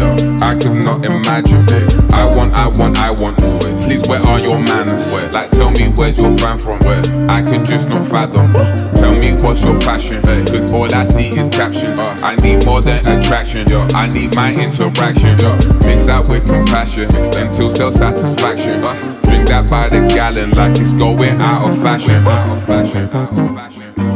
I 0.40 0.56
could 0.56 0.80
not 0.82 1.04
imagine. 1.04 1.64
I 2.12 2.24
want, 2.32 2.56
I 2.56 2.66
want, 2.80 2.96
I 2.98 3.10
want. 3.10 3.38
Please, 3.84 4.08
where 4.08 4.22
are 4.22 4.40
your 4.40 4.58
manners? 4.58 5.12
Like, 5.12 5.50
tell 5.50 5.70
me 5.72 5.92
where's 5.96 6.18
your 6.18 6.36
fan 6.38 6.58
from? 6.58 6.80
I 7.28 7.42
can 7.42 7.64
just 7.64 7.90
not 7.90 8.08
fathom. 8.08 8.52
Tell 8.94 9.14
me 9.16 9.34
what's 9.40 9.62
your 9.64 9.78
passion? 9.80 10.22
Cause 10.22 10.72
all 10.72 10.92
I 10.94 11.04
see 11.04 11.28
is 11.38 11.50
captions. 11.50 12.00
I 12.00 12.36
need 12.36 12.64
more 12.64 12.80
than 12.80 13.00
attraction. 13.06 13.66
I 13.94 14.08
need 14.08 14.34
my 14.34 14.48
interaction. 14.48 15.36
Mix 15.84 16.06
that 16.06 16.26
with 16.28 16.46
compassion. 16.46 17.04
Until 17.36 17.70
self 17.70 17.94
satisfaction. 17.94 18.82
Uh, 18.82 18.94
drink 19.24 19.48
that 19.48 19.68
by 19.68 19.88
the 19.88 20.08
gallon 20.08 20.52
like 20.52 20.70
it's 20.70 20.94
going 20.94 21.40
out 21.42 21.70
of 21.70 21.76
fashion. 21.82 22.26
Out 22.26 22.56
of 22.56 22.64
fashion. 22.64 23.10
Out 23.10 23.38
of 23.38 23.56
fashion. 23.56 24.13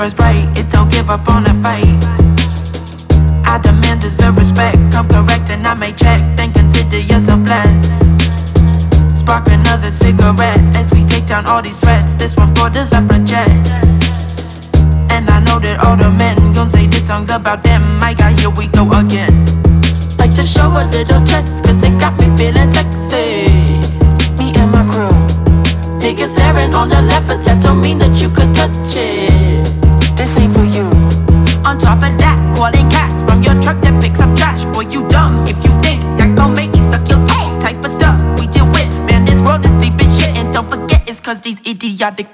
Burns 0.00 0.14
bright. 0.14 0.48
It 0.56 0.70
don't 0.70 0.90
give 0.90 1.10
up 1.10 1.28
on 1.28 1.44
the 1.44 1.49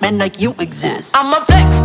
men 0.06 0.18
like 0.18 0.40
you 0.40 0.54
exist. 0.60 1.16
I'm 1.18 1.32
a 1.32 1.40
flex 1.44 1.75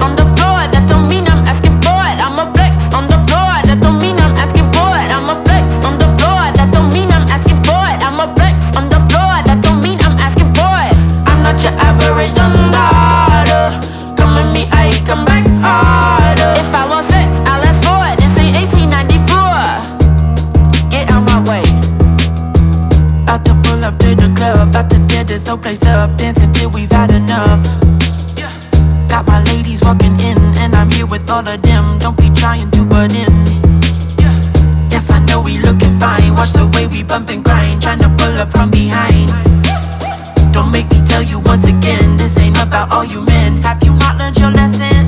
about 42.82 42.94
all 42.96 43.06
you 43.06 43.22
men. 43.22 43.62
Have 43.64 43.84
you 43.84 43.94
not 43.94 44.18
learned 44.18 44.38
your 44.38 44.52
lesson? 44.52 45.08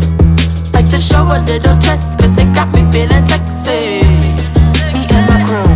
Like 0.74 0.90
to 0.90 0.98
show 0.98 1.24
a 1.24 1.40
little 1.42 1.76
chest, 1.82 2.20
cause 2.20 2.38
it 2.38 2.54
got 2.54 2.70
me 2.74 2.82
feeling 2.92 3.26
sexy. 3.26 4.06
Me 4.94 5.02
and 5.10 5.26
my 5.30 5.40
crew. 5.48 5.70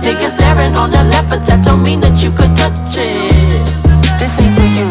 Niggas 0.00 0.36
staring 0.36 0.74
on 0.76 0.90
the 0.90 1.02
left, 1.12 1.28
but 1.30 1.44
that 1.46 1.64
don't 1.64 1.82
mean 1.82 2.00
that 2.00 2.22
you 2.22 2.30
could 2.30 2.54
touch 2.56 2.96
it. 2.96 3.64
This 4.18 4.32
ain't 4.40 4.54
for 4.56 4.68
you. 4.78 4.88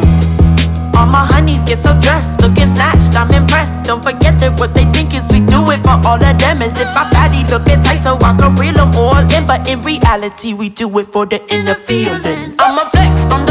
All 0.97 1.07
my 1.07 1.25
honeys 1.25 1.63
get 1.63 1.79
so 1.79 1.93
dressed, 2.01 2.41
looking 2.41 2.69
snatched. 2.75 3.15
I'm 3.15 3.31
impressed. 3.33 3.85
Don't 3.85 4.03
forget 4.03 4.37
that 4.39 4.59
what 4.59 4.73
they 4.73 4.85
think 4.85 5.15
is 5.15 5.25
we 5.31 5.39
do 5.41 5.65
it 5.71 5.81
for 5.81 5.97
all 6.05 6.21
of 6.21 6.37
them. 6.37 6.61
As 6.61 6.77
if 6.77 6.93
our 6.93 7.09
body 7.09 7.41
looking 7.49 7.81
tight, 7.81 8.03
so 8.03 8.17
I 8.21 8.35
can 8.37 8.55
reel 8.55 8.73
them 8.73 8.91
all 8.95 9.17
in. 9.33 9.45
But 9.45 9.67
in 9.67 9.81
reality, 9.81 10.53
we 10.53 10.69
do 10.69 10.85
it 10.99 11.07
for 11.07 11.25
the 11.25 11.41
inner 11.49 11.75
feeling. 11.75 12.53
I'm 12.59 12.77
a 12.77 12.85
flex 12.85 13.15
on 13.33 13.48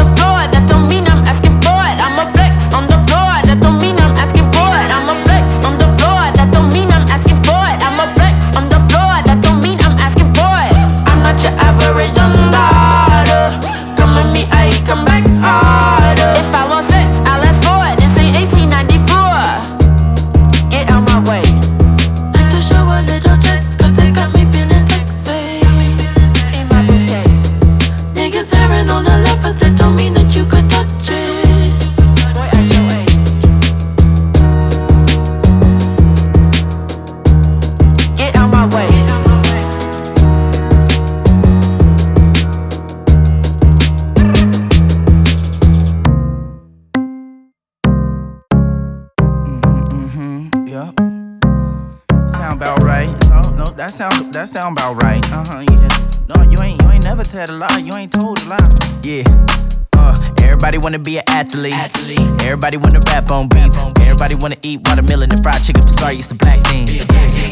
the 66.29 66.35
black 66.35 66.63
things. 66.67 67.01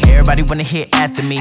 Everybody 0.08 0.42
wanna 0.42 0.62
hit. 0.62 0.94
After 0.94 1.22
me. 1.22 1.38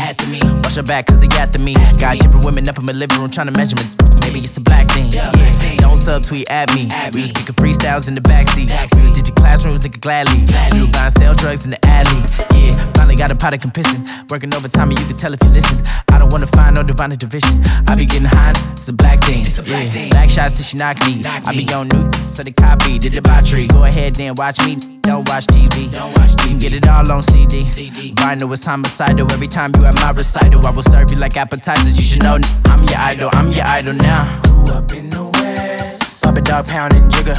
Watch 0.64 0.76
your 0.76 0.84
back, 0.84 1.08
cause 1.08 1.22
they 1.22 1.28
after 1.38 1.60
me. 1.60 1.74
Got 1.98 2.18
different 2.20 2.46
women 2.46 2.68
up 2.68 2.78
in 2.78 2.86
my 2.86 2.94
living 2.94 3.20
room 3.20 3.30
trying 3.30 3.48
to 3.48 3.54
measure 3.54 3.76
me. 3.76 4.07
Maybe 4.28 4.42
it's 4.42 4.56
the 4.56 4.62
black 4.62 4.92
things. 4.92 5.16
Yeah. 5.16 5.32
Don't 5.78 5.98
subtweet 5.98 6.50
at 6.50 6.68
me. 6.76 6.92
We 7.14 7.22
was 7.22 7.32
kicking 7.32 7.56
freestyles 7.56 8.10
in 8.10 8.16
the 8.16 8.20
backseat. 8.20 8.68
Did 9.16 9.26
your 9.26 9.36
classrooms, 9.36 9.86
nigga 9.86 10.02
gladly. 10.02 10.44
We 10.76 10.86
were 10.86 10.92
buying 10.92 11.12
sell 11.12 11.34
drugs 11.34 11.64
in 11.64 11.72
the 11.72 11.80
alley. 11.86 12.20
Yeah, 12.52 12.74
finally 12.92 13.16
got 13.16 13.32
a 13.32 13.36
pot 13.36 13.54
of 13.54 13.62
pissing. 13.72 14.04
Working 14.30 14.54
overtime 14.54 14.90
and 14.90 15.00
you 15.00 15.06
can 15.06 15.16
tell 15.16 15.34
if 15.34 15.40
you 15.44 15.52
listen. 15.52 15.82
I 16.12 16.20
don't 16.20 16.30
wanna 16.30 16.48
find 16.48 16.76
no 16.76 16.84
divine 16.84 17.12
division. 17.12 17.64
I 17.88 17.96
be 17.96 18.06
getting 18.06 18.28
high, 18.28 18.52
it's 18.74 18.90
a 18.90 18.94
black 18.94 19.24
thing. 19.24 19.46
Yeah, 19.64 20.10
black 20.10 20.30
shots 20.30 20.54
till 20.54 20.66
she 20.66 20.76
knock 20.76 21.00
me. 21.06 21.24
I 21.26 21.54
be 21.56 21.72
on 21.74 21.88
new, 21.88 22.12
so 22.28 22.44
they 22.44 22.52
copy, 22.52 23.00
the 23.00 23.10
debauchery. 23.10 23.68
Go 23.68 23.86
ahead 23.86 24.16
then 24.16 24.36
watch 24.36 24.60
me. 24.66 24.76
Don't 25.08 25.28
watch 25.30 25.48
TV. 25.48 25.90
Don't 25.90 26.12
watch 26.18 26.32
TV. 26.36 26.44
You 26.44 26.50
can 26.50 26.60
get 26.60 26.74
it 26.74 26.86
all 26.86 27.10
on 27.10 27.22
CD. 27.24 27.64
CD. 27.64 28.14
Rhino 28.20 28.52
is 28.52 28.66
homicidal. 28.66 29.32
Every 29.32 29.48
time 29.48 29.72
you 29.74 29.86
at 29.88 29.96
my 30.02 30.12
recital, 30.12 30.68
I 30.68 30.72
will 30.72 30.84
serve 30.84 31.10
you 31.12 31.18
like 31.18 31.38
appetizers. 31.38 31.96
You 31.96 32.04
should 32.04 32.24
know 32.24 32.38
I'm 32.66 32.84
your 32.90 33.00
idol. 33.00 33.30
I'm 33.32 33.50
your 33.54 33.66
idol 33.66 33.94
now. 33.94 34.17
Grew 34.44 34.74
up 34.74 34.92
in 34.92 35.10
the 35.10 35.24
West. 35.24 36.24
Bumping 36.24 36.44
dog 36.44 36.68
pounding 36.68 37.10
jigger. 37.10 37.38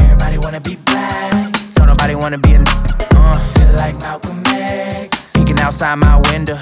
Everybody 0.00 0.38
wanna 0.38 0.60
be 0.60 0.76
black. 0.76 1.32
Don't 1.74 1.88
nobody 1.88 2.14
wanna 2.14 2.38
be 2.38 2.54
a 2.54 2.64
uh. 3.16 3.38
Feel 3.54 3.72
like 3.74 3.98
Malcolm 4.00 4.42
X. 4.46 5.32
Peeking 5.32 5.58
outside 5.60 5.96
my 5.96 6.20
window. 6.30 6.58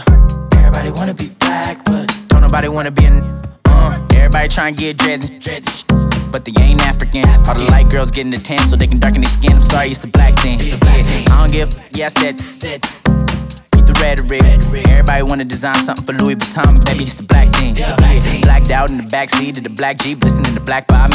Everybody 0.54 0.90
wanna 0.90 1.14
be 1.14 1.28
black, 1.40 1.84
but 1.84 2.06
don't 2.28 2.42
nobody 2.42 2.68
wanna 2.68 2.90
be 2.90 3.04
a 3.06 3.12
uh. 3.66 4.06
Everybody 4.14 4.48
trying 4.48 4.74
to 4.74 4.80
get 4.80 4.96
dreads. 4.98 5.30
But 6.32 6.44
they 6.44 6.52
ain't 6.62 6.80
African. 6.86 7.28
All 7.46 7.54
the 7.54 7.66
light 7.70 7.90
girls 7.90 8.10
getting 8.10 8.30
the 8.30 8.38
tan 8.38 8.60
so 8.68 8.76
they 8.76 8.86
can 8.86 8.98
darken 8.98 9.22
their 9.22 9.30
skin. 9.30 9.52
I'm 9.54 9.60
sorry, 9.60 9.88
it's 9.90 10.04
a 10.04 10.06
black 10.06 10.38
thing. 10.38 10.60
Yeah, 10.60 10.78
I 11.34 11.42
don't 11.42 11.50
give. 11.50 11.76
Yeah, 11.92 12.06
I 12.06 12.08
said. 12.08 12.80
The 13.92 14.00
rhetoric. 14.00 14.42
Everybody 14.88 15.22
wanna 15.22 15.44
design 15.44 15.74
something 15.76 16.04
for 16.04 16.12
Louis 16.12 16.36
Vuitton, 16.36 16.84
baby, 16.84 17.04
it's 17.04 17.20
a 17.20 17.24
black 17.24 17.48
thing. 17.54 17.74
Blacked 18.42 18.70
out 18.70 18.90
in 18.90 18.96
the 18.98 19.04
backseat 19.04 19.56
of 19.58 19.64
the 19.64 19.70
black 19.70 19.98
Jeep, 19.98 20.22
listening 20.22 20.54
to 20.54 20.60
Black 20.60 20.86
by 20.86 21.06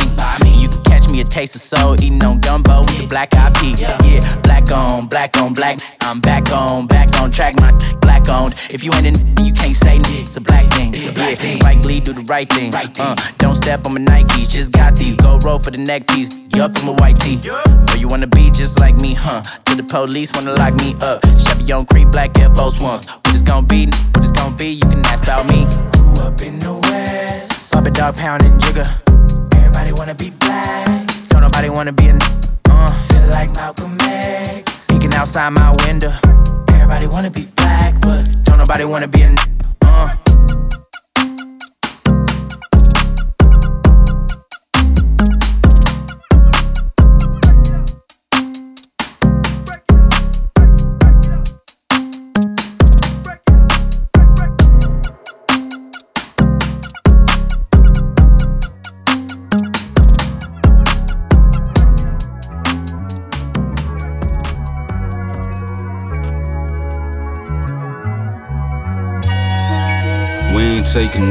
me. 0.43 0.61
You 0.61 0.69
can 0.69 0.83
catch 0.83 1.09
me 1.09 1.21
a 1.21 1.23
taste 1.23 1.55
of 1.55 1.61
soul, 1.61 1.93
eating 2.01 2.23
on 2.25 2.39
gumbo 2.39 2.77
with 2.77 2.97
the 2.97 3.07
black 3.07 3.33
eyed 3.35 3.53
peas. 3.55 3.79
Yeah, 3.79 4.41
black 4.41 4.71
on, 4.71 5.07
black 5.07 5.37
on, 5.37 5.53
black. 5.53 5.79
I'm 6.01 6.19
back 6.19 6.51
on, 6.51 6.87
back 6.87 7.07
on 7.19 7.31
track, 7.31 7.55
my 7.55 7.71
black 8.01 8.27
owned. 8.29 8.55
If 8.69 8.83
you 8.83 8.91
ain't 8.93 9.05
in, 9.07 9.45
you 9.45 9.53
can't 9.53 9.75
say 9.75 9.95
n- 9.95 10.01
it's 10.23 10.35
a 10.37 10.41
black 10.41 10.71
thing. 10.73 10.93
Yeah, 10.93 11.35
Spike 11.35 11.83
Lee 11.85 11.99
do 11.99 12.13
the 12.13 12.23
right 12.23 12.49
thing. 12.49 12.73
Uh, 12.73 13.15
don't 13.37 13.55
step 13.55 13.85
on 13.85 13.93
my 13.93 14.01
Nikes, 14.01 14.49
just 14.49 14.71
got 14.71 14.95
these. 14.95 15.15
Go 15.15 15.39
roll 15.39 15.59
for 15.59 15.71
the 15.71 15.77
neck 15.77 16.07
piece. 16.07 16.29
Yup, 16.55 16.71
I'm 16.77 16.87
a 16.87 16.93
white 16.93 17.17
tee. 17.19 17.35
Know 17.43 17.95
you 17.97 18.07
wanna 18.07 18.27
be 18.27 18.49
just 18.49 18.79
like 18.79 18.95
me, 18.95 19.13
huh? 19.13 19.41
To 19.65 19.75
the 19.75 19.83
police 19.83 20.31
wanna 20.33 20.53
lock 20.53 20.73
me 20.75 20.95
up. 21.01 21.19
Chevy 21.37 21.69
on 21.73 21.85
Creek, 21.85 22.09
black 22.11 22.39
Air 22.39 22.49
Force 22.55 22.79
Ones. 22.79 23.09
What 23.09 23.27
it's 23.27 23.43
gonna 23.43 23.67
be? 23.67 23.87
What 23.87 24.23
it's 24.23 24.31
gonna 24.31 24.55
be? 24.55 24.67
You 24.67 24.87
can 24.87 25.05
ask 25.07 25.21
about 25.25 25.47
me. 25.49 25.65
Grew 25.91 26.23
up 26.23 26.41
in 26.41 26.57
the 26.59 26.73
West. 26.73 27.73
Puppet 27.73 27.93
dog 27.93 28.15
pounding 28.15 28.57
jigger. 28.61 28.87
Everybody 29.53 29.91
wanna 29.91 30.15
be 30.15 30.29
black. 30.29 30.87
Don't 31.27 31.41
nobody 31.41 31.69
wanna 31.69 31.91
be 31.91 32.07
a 32.07 32.17
uh. 32.69 32.91
Feel 33.09 33.27
like 33.27 33.53
Malcolm 33.53 33.97
X. 33.99 34.87
Peeking 34.87 35.13
outside 35.13 35.49
my 35.49 35.69
window. 35.85 36.13
Everybody 36.69 37.07
wanna 37.07 37.31
be 37.31 37.47
black, 37.57 37.99
but 37.99 38.23
don't 38.45 38.59
nobody 38.59 38.85
wanna 38.85 39.09
be 39.09 39.23
a 39.23 39.29
uh. 39.29 39.54
Taking 71.15 71.29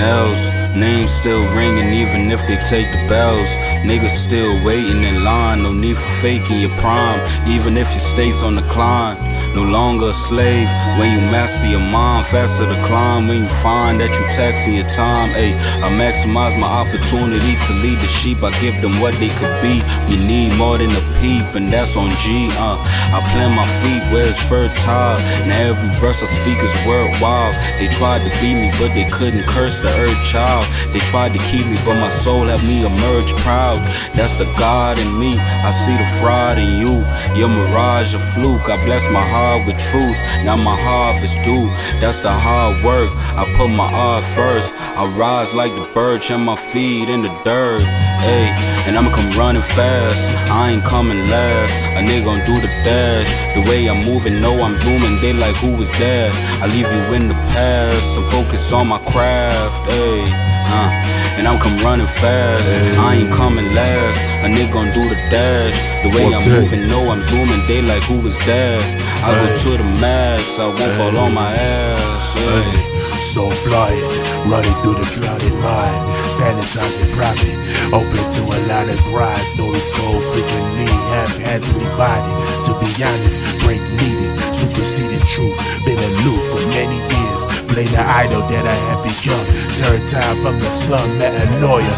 Names 0.81 1.11
still 1.11 1.41
ringing 1.57 1.93
even 1.93 2.33
if 2.33 2.41
they 2.47 2.57
take 2.69 2.91
the 2.91 3.09
bells. 3.09 3.49
Niggas 3.85 4.17
still 4.17 4.65
waiting 4.65 5.05
in 5.05 5.23
line. 5.23 5.63
No 5.63 5.73
need 5.73 5.97
for 5.97 6.21
faking 6.21 6.61
your 6.61 6.71
prime, 6.81 7.21
even 7.49 7.77
if 7.77 7.91
your 7.91 8.01
state's 8.01 8.43
on 8.43 8.57
the 8.57 8.63
climb. 8.63 9.34
No 9.55 9.63
longer 9.63 10.11
a 10.11 10.15
slave. 10.15 10.69
When 10.99 11.15
you 11.15 11.23
master 11.31 11.69
your 11.69 11.81
mind, 11.81 12.27
faster 12.27 12.67
to 12.67 12.79
climb. 12.87 13.29
When 13.29 13.45
you 13.45 13.49
find 13.63 13.99
that 14.01 14.11
you 14.11 14.25
taxing 14.35 14.75
your 14.75 14.89
time, 14.91 15.31
ayy, 15.39 15.55
I 15.83 15.89
maximize 15.95 16.59
my 16.59 16.67
opportunity 16.67 17.55
to 17.55 17.73
lead 17.79 17.99
the 18.03 18.11
sheep. 18.11 18.43
I 18.43 18.51
give 18.59 18.75
them 18.83 18.99
what 19.01 19.15
they 19.23 19.31
could 19.31 19.55
be. 19.63 19.79
We 20.11 20.19
need 20.27 20.51
more 20.59 20.79
than 20.79 20.91
a 20.91 21.03
peep, 21.23 21.47
and 21.55 21.69
that's 21.69 21.97
on 21.97 22.11
G. 22.23 22.51
Uh, 22.59 22.77
I 23.15 23.23
plant 23.31 23.55
my 23.55 23.67
feet 23.81 24.03
where 24.13 24.27
it's 24.27 24.43
fertile. 24.51 25.19
Now 25.47 25.71
every 25.71 25.91
verse 26.03 26.23
I 26.23 26.27
speak 26.27 26.59
is 26.59 26.75
worthwhile. 26.87 27.55
They 27.79 27.89
tried 27.95 28.27
to 28.27 28.31
beat 28.43 28.59
me, 28.59 28.71
but 28.83 28.91
they 28.99 29.07
couldn't 29.11 29.47
curse 29.47 29.79
the 29.79 29.91
earth 30.03 30.19
child. 30.27 30.67
They 30.91 31.01
tried 31.15 31.33
to 31.33 31.41
keep 31.51 31.67
me, 31.67 31.79
but 31.87 31.95
my 32.03 32.11
soul 32.11 32.51
let 32.51 32.63
me 32.67 32.83
emerge 32.83 33.31
proud. 33.47 33.79
That's 34.19 34.37
the 34.37 34.51
God 34.59 34.99
in 34.99 35.11
me. 35.19 35.39
I 35.39 35.71
see 35.71 35.95
the 35.95 36.07
fraud 36.19 36.59
in 36.59 36.83
you. 36.83 37.07
Your 37.39 37.49
mirage, 37.49 38.15
a 38.15 38.19
fluke. 38.19 38.67
I 38.67 38.77
bless 38.85 39.07
my 39.11 39.23
heart 39.23 39.44
with 39.67 39.79
truth. 39.91 40.19
Now 40.45 40.57
my 40.57 40.77
harvest 40.77 41.37
due. 41.45 41.69
That's 42.01 42.21
the 42.21 42.33
hard 42.33 42.75
work. 42.85 43.11
I 43.37 43.45
put 43.57 43.69
my 43.69 43.89
art 43.93 44.25
first. 44.37 44.73
I 44.97 45.05
rise 45.19 45.55
like 45.55 45.73
the 45.73 45.87
birch 45.93 46.31
and 46.31 46.45
my 46.45 46.57
feet 46.57 47.09
in 47.09 47.23
the 47.23 47.33
dirt. 47.45 47.83
Hey, 48.25 48.49
and 48.87 48.97
I'ma 48.97 49.11
come 49.11 49.31
running 49.37 49.67
fast. 49.77 50.23
I 50.51 50.73
ain't 50.73 50.85
coming 50.85 51.21
last. 51.29 51.73
A 51.99 52.01
nigga 52.01 52.25
gon' 52.25 52.43
do 52.49 52.57
the 52.65 52.73
dash. 52.89 53.29
The 53.55 53.63
way 53.69 53.89
I'm 53.89 54.01
moving, 54.09 54.41
no, 54.41 54.53
I'm 54.65 54.77
zooming. 54.79 55.17
They 55.21 55.33
like 55.33 55.57
who 55.57 55.77
was 55.77 55.91
that? 56.01 56.33
I 56.63 56.67
leave 56.73 56.89
you 56.89 57.03
in 57.17 57.29
the 57.29 57.39
past. 57.53 58.19
I'm 58.19 58.25
focused 58.33 58.73
on 58.73 58.89
my 58.89 58.99
craft. 59.13 59.79
Hey, 59.91 60.25
uh, 60.71 60.91
and 61.39 61.47
I'm 61.47 61.59
come 61.59 61.77
running 61.79 62.07
fast. 62.07 62.65
I 62.99 63.17
ain't 63.17 63.33
coming 63.33 63.67
last. 63.75 64.19
A 64.45 64.49
nigga 64.49 64.73
gon' 64.73 64.91
do 64.93 65.03
the 65.09 65.17
dash. 65.31 65.77
The 66.03 66.09
way 66.15 66.27
I'm 66.27 66.41
Fuck 66.41 66.45
that. 66.45 66.63
moving, 66.71 66.87
know 66.89 67.11
I'm 67.11 67.23
zooming. 67.23 67.63
They 67.67 67.83
like 67.83 68.03
who 68.05 68.21
was 68.21 68.39
that? 68.47 68.83
I 69.25 69.33
go 69.35 69.45
to 69.65 69.71
the 69.83 69.89
max. 70.01 70.59
I 70.59 70.67
won't 70.67 70.93
fall 70.99 71.17
on 71.25 71.35
my 71.35 71.51
ass. 71.53 72.35
Yeah. 72.39 72.94
So 73.21 73.51
flying, 73.51 73.99
running 74.47 74.75
through 74.83 75.01
the 75.01 75.09
clouded 75.17 75.55
mind, 75.59 76.03
fantasizing 76.39 77.11
profit, 77.17 77.57
open 77.91 78.23
to 78.39 78.43
a 78.47 78.59
lot 78.71 78.87
of 78.87 78.99
grind. 79.11 79.43
Stories 79.43 79.91
told 79.91 80.23
frequently, 80.31 80.87
haphazardly 81.11 81.89
body. 81.99 82.31
To 82.69 82.73
be 82.79 82.91
honest, 83.03 83.43
break 83.65 83.83
needed, 83.99 84.31
superseded 84.55 85.25
truth. 85.27 85.57
Been 85.83 85.99
aloof 85.99 86.43
for 86.53 86.63
many 86.71 87.01
years, 87.01 87.43
blame 87.67 87.91
the 87.91 88.05
idol 88.05 88.47
that 88.53 88.67
I 88.67 88.79
have 88.93 89.03
become. 89.03 89.47
Turn 89.75 90.05
time 90.07 90.37
from 90.43 90.61
the 90.61 90.71
slum, 90.71 91.09
metanoia. 91.19 91.95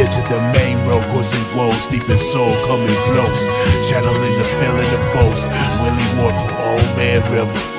To 0.00 0.06
the 0.06 0.40
main 0.54 0.78
road, 0.88 1.04
causing 1.12 1.44
woes 1.54 1.86
deep 1.86 2.08
in 2.08 2.16
soul, 2.16 2.48
coming 2.66 2.88
close. 3.12 3.46
Channeling 3.86 4.38
the 4.38 4.44
feeling 4.58 4.88
of 4.96 5.12
boast. 5.12 5.50
Willie 5.82 6.10
Ward 6.16 6.34
from 6.34 6.56
Old 6.64 6.96
Man 6.96 7.20
River. 7.30 7.69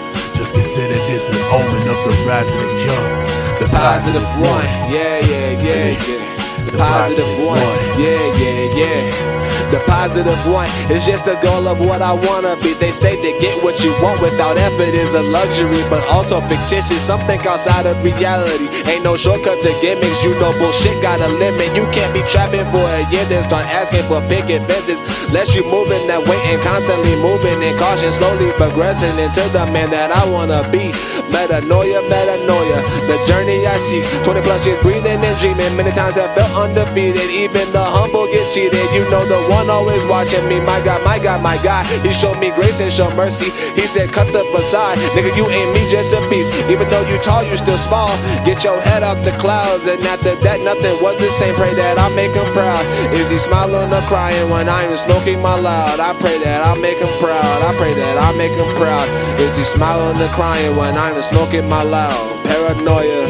Just 0.42 0.56
consider 0.56 0.96
this 1.06 1.30
an 1.30 1.38
omen 1.54 1.88
of 1.88 1.98
the 2.02 2.26
rise 2.28 2.52
of 2.52 2.62
the 2.62 2.66
young. 2.66 3.62
The 3.62 3.68
positive 3.78 4.26
one. 4.42 4.66
Yeah, 4.92 5.20
yeah, 5.20 5.52
yeah, 5.62 5.92
yeah. 5.92 6.66
The 6.66 6.78
positive 6.80 7.46
one. 7.46 7.60
Yeah, 8.02 8.26
yeah, 8.42 8.76
yeah. 8.76 9.31
The 9.72 9.80
positive 9.88 10.36
one 10.52 10.68
is 10.92 11.08
just 11.08 11.24
the 11.24 11.40
goal 11.40 11.64
of 11.64 11.80
what 11.80 12.02
I 12.04 12.12
wanna 12.12 12.60
be. 12.60 12.76
They 12.76 12.92
say 12.92 13.16
to 13.16 13.32
get 13.40 13.56
what 13.64 13.80
you 13.80 13.96
want 14.04 14.20
without 14.20 14.58
effort 14.60 14.92
is 14.92 15.14
a 15.14 15.24
luxury, 15.24 15.80
but 15.88 16.04
also 16.12 16.42
fictitious. 16.52 17.00
Something 17.00 17.40
outside 17.48 17.86
of 17.88 17.96
reality. 18.04 18.68
Ain't 18.92 19.08
no 19.08 19.16
shortcut 19.16 19.62
to 19.64 19.72
gimmicks. 19.80 20.20
You 20.24 20.36
know 20.44 20.52
bullshit 20.60 21.02
got 21.02 21.22
a 21.22 21.30
limit. 21.40 21.72
You 21.72 21.88
can't 21.96 22.12
be 22.12 22.20
trapping 22.28 22.68
for 22.68 22.84
a 22.84 23.08
year, 23.16 23.24
then 23.32 23.44
start 23.44 23.64
asking 23.72 24.04
for 24.12 24.20
picket 24.28 24.60
fences. 24.68 25.00
Less 25.32 25.56
you 25.56 25.64
moving 25.64 26.04
that 26.12 26.20
way 26.28 26.36
and 26.52 26.60
constantly 26.60 27.16
moving 27.24 27.64
and 27.64 27.80
caution, 27.80 28.12
slowly 28.12 28.52
progressing 28.60 29.16
into 29.24 29.48
the 29.56 29.64
man 29.72 29.88
that 29.96 30.12
I 30.12 30.28
wanna 30.28 30.68
be. 30.68 30.92
Metanoia, 31.32 32.04
metanoia, 32.12 32.80
the 33.08 33.16
journey 33.24 33.64
I 33.64 33.80
seek. 33.80 34.04
20 34.28 34.42
plus 34.44 34.68
years 34.68 34.82
breathing 34.84 35.24
and 35.24 35.38
dreaming. 35.40 35.72
Many 35.80 35.96
times 35.96 36.20
I 36.20 36.28
felt 36.36 36.52
undefeated. 36.60 37.32
Even 37.32 37.72
the 37.72 37.80
humble 37.80 38.28
get 38.28 38.44
cheated. 38.52 38.84
You 38.92 39.08
know 39.08 39.24
the 39.24 39.40
one 39.48 39.61
always 39.70 40.06
watching 40.06 40.42
me. 40.48 40.60
My 40.64 40.80
God, 40.84 41.04
my 41.04 41.20
God, 41.20 41.44
my 41.44 41.58
God. 41.62 41.86
He 42.06 42.12
showed 42.12 42.40
me 42.40 42.52
grace 42.56 42.80
and 42.80 42.92
showed 42.92 43.16
mercy. 43.16 43.52
He 43.76 43.86
said, 43.86 44.10
cut 44.12 44.28
the 44.32 44.44
facade. 44.56 44.98
Nigga, 45.14 45.36
you 45.36 45.46
ain't 45.50 45.74
me, 45.74 45.84
just 45.90 46.14
a 46.14 46.22
piece. 46.30 46.50
Even 46.72 46.88
though 46.90 47.06
you 47.08 47.18
tall, 47.20 47.44
you 47.44 47.56
still 47.58 47.78
small. 47.78 48.10
Get 48.46 48.64
your 48.64 48.80
head 48.82 49.04
out 49.04 49.20
the 49.24 49.32
clouds. 49.38 49.86
And 49.86 50.02
after 50.08 50.34
that, 50.48 50.62
nothing 50.62 50.96
was 51.04 51.20
the 51.20 51.30
same. 51.36 51.56
Pray 51.56 51.74
that 51.76 52.00
I 52.00 52.08
make 52.16 52.34
him 52.34 52.48
proud. 52.54 52.82
Is 53.14 53.30
he 53.30 53.38
smiling 53.38 53.92
or 53.92 54.04
crying 54.08 54.50
when 54.50 54.70
I'm 54.70 54.96
smoking 54.98 55.42
my 55.42 55.56
loud? 55.56 56.00
I 56.00 56.14
pray 56.20 56.38
that 56.44 56.66
I 56.66 56.80
make 56.80 56.98
him 56.98 57.12
proud. 57.20 57.60
I 57.62 57.76
pray 57.78 57.94
that 57.94 58.16
I 58.18 58.32
make 58.38 58.56
him 58.56 58.70
proud. 58.78 59.08
Is 59.40 59.58
he 59.58 59.64
smiling 59.64 60.16
or 60.22 60.32
crying 60.34 60.76
when 60.78 60.96
I'm 60.96 61.22
smoking 61.22 61.68
my 61.68 61.84
loud? 61.84 62.16
Paranoia. 62.46 63.28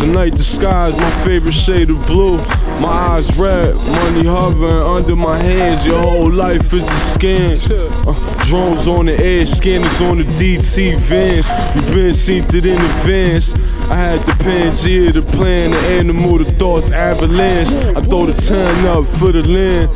tonight 0.00 0.34
the 0.34 0.42
sky's 0.42 0.96
my 0.96 1.10
favorite 1.24 1.52
shade 1.52 1.90
of 1.90 2.06
blue. 2.06 2.38
My 2.80 2.88
eyes 2.88 3.38
red, 3.38 3.74
money 3.74 4.24
hovering 4.24 4.82
under 4.82 5.14
my 5.14 5.36
hands. 5.36 5.84
Your 5.84 6.00
whole 6.00 6.30
life 6.30 6.72
is 6.72 6.86
a 6.86 7.18
scam. 7.18 7.60
Uh, 8.06 8.44
drones 8.44 8.88
on 8.88 9.06
the 9.06 9.22
air, 9.22 9.46
scanners 9.46 10.00
on 10.00 10.18
the 10.18 10.24
DT 10.24 10.96
vans. 10.96 11.48
You've 11.76 11.94
been 11.94 12.56
it 12.56 12.66
in 12.66 12.80
advance. 12.80 13.52
I 13.90 13.96
had 13.96 14.20
the 14.20 14.32
Pangea, 14.32 15.12
the 15.12 15.22
plan, 15.22 15.72
the 15.72 15.78
animal, 15.78 16.38
the 16.38 16.50
thoughts, 16.52 16.90
avalanche. 16.90 17.68
I 17.68 18.00
throw 18.00 18.26
the 18.26 18.32
turn 18.32 18.86
up 18.86 19.04
for 19.04 19.32
the 19.32 19.46
land. 19.46 19.90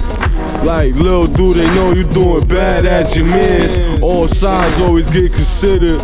Like, 0.65 0.95
little 0.95 1.27
dude, 1.27 1.57
they 1.57 1.67
know 1.75 1.93
you 1.93 2.05
doing 2.05 2.47
bad 2.47 2.87
as 2.87 3.17
your 3.17 3.27
mans. 3.27 3.79
All 4.03 4.29
sides 4.29 4.81
always 4.81 5.09
get 5.09 5.33
considered. 5.33 6.01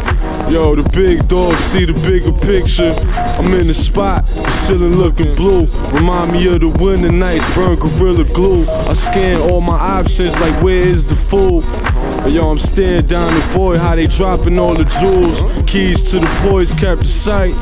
Yo, 0.49 0.75
the 0.75 0.89
big 0.93 1.29
dogs 1.29 1.63
see 1.63 1.85
the 1.85 1.93
bigger 1.93 2.33
picture. 2.33 2.93
I'm 3.39 3.53
in 3.55 3.67
the 3.67 3.75
spot, 3.75 4.27
the 4.29 4.51
ceiling 4.51 4.97
looking 4.97 5.35
blue. 5.35 5.67
Remind 5.93 6.33
me 6.33 6.47
of 6.53 6.61
the 6.61 6.69
winter 6.69 7.11
nights, 7.13 7.47
burn 7.55 7.77
gorilla 7.77 8.25
glue. 8.25 8.63
I 8.63 8.95
scan 8.95 9.41
all 9.41 9.61
my 9.61 9.79
options, 9.79 10.39
like 10.41 10.61
where 10.63 10.81
is 10.81 11.05
the 11.05 11.15
food? 11.15 11.65
But 12.23 12.33
yo, 12.33 12.51
I'm 12.51 12.59
staring 12.59 13.07
down 13.07 13.35
the 13.35 13.41
void, 13.49 13.79
how 13.79 13.95
they 13.95 14.07
dropping 14.07 14.59
all 14.59 14.75
the 14.75 14.85
jewels. 14.85 15.43
Keys 15.71 16.11
to 16.11 16.21
the 16.21 16.27
poise 16.43 16.75
kept 16.75 17.03
in 17.03 17.07
sight. 17.07 17.55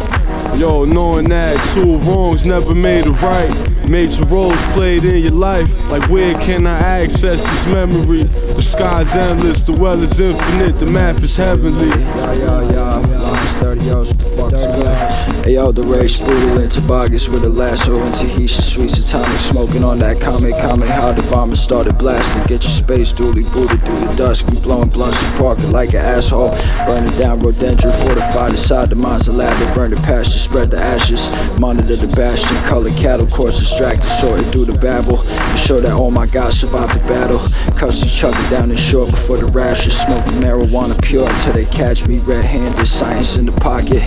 Yo, 0.56 0.84
knowing 0.84 1.28
that 1.28 1.62
two 1.74 1.98
wrongs 1.98 2.44
never 2.44 2.74
made 2.74 3.06
a 3.06 3.10
right. 3.10 3.88
Major 3.88 4.24
roles 4.24 4.62
played 4.72 5.04
in 5.04 5.22
your 5.22 5.32
life. 5.32 5.72
Like, 5.90 6.08
where 6.10 6.34
can 6.40 6.66
I 6.66 6.78
access 6.78 7.42
this 7.42 7.66
memory? 7.66 8.24
The 8.24 8.62
sky's 8.62 9.14
endless, 9.14 9.64
the 9.64 9.72
well 9.72 10.02
is 10.02 10.18
infinite, 10.18 10.78
the 10.78 10.86
math 10.86 11.22
is 11.22 11.36
heavenly. 11.36 11.88
Yeah, 11.88 12.32
yeah, 12.32 12.70
yeah. 12.72 13.17
Lines 13.38 13.54
30 13.54 13.80
yards, 13.82 14.14
what 14.14 14.18
the 14.18 14.30
fuck 14.30 14.52
is 14.52 14.66
good? 14.66 15.44
Hey, 15.44 15.54
yo, 15.54 15.70
the 15.70 15.82
race 15.82 16.18
brutal 16.18 16.58
in 16.58 16.68
toboggans 16.68 17.28
with 17.28 17.44
a 17.44 17.48
lasso 17.48 17.96
and 18.02 18.12
Tahitian 18.12 18.62
sweets, 18.62 18.98
atomic 18.98 19.38
smoking 19.38 19.84
on 19.84 20.00
that 20.00 20.20
comet. 20.20 20.60
Comet, 20.60 20.88
How 20.88 21.12
the 21.12 21.22
bombers 21.30 21.60
started 21.60 21.96
blasting. 21.96 22.42
Get 22.42 22.64
your 22.64 22.72
space 22.72 23.12
dually 23.12 23.50
booted 23.52 23.80
through 23.86 24.00
the 24.00 24.14
dusk. 24.16 24.48
We 24.48 24.58
blowing 24.58 24.88
blunts 24.88 25.22
and 25.22 25.38
parking 25.38 25.70
like 25.70 25.90
an 25.90 25.96
asshole. 25.96 26.50
Burning 26.84 27.16
down 27.16 27.38
rhododendron, 27.38 27.92
fortified 28.04 28.50
inside 28.50 28.90
the 28.90 28.96
Mazzalab. 28.96 29.74
Burn 29.74 29.92
the 29.92 29.96
pasture, 29.98 30.38
spread 30.40 30.72
the 30.72 30.78
ashes. 30.78 31.28
Monitor 31.60 31.94
the 31.94 32.08
bastion, 32.16 32.56
color 32.64 32.90
cattle, 32.90 33.28
course 33.28 33.60
distracted, 33.60 34.08
sorted 34.18 34.46
through 34.50 34.64
the 34.64 34.78
babble. 34.78 35.22
Ensure 35.52 35.80
that 35.80 35.92
all 35.92 36.10
my 36.10 36.26
guys 36.26 36.58
survive 36.58 36.92
the 36.92 37.06
battle. 37.06 37.38
Custody 37.78 38.10
chugging 38.10 38.50
down 38.50 38.68
the 38.68 38.76
shore 38.76 39.06
before 39.06 39.36
the 39.36 39.46
rashes. 39.46 39.96
Smoking 39.96 40.40
marijuana 40.42 41.00
pure 41.02 41.28
until 41.28 41.52
they 41.52 41.66
catch 41.66 42.04
me 42.06 42.18
red 42.18 42.44
handed. 42.44 42.86
Science 42.88 43.27
in 43.36 43.46
the 43.46 43.52
pocket. 43.52 44.00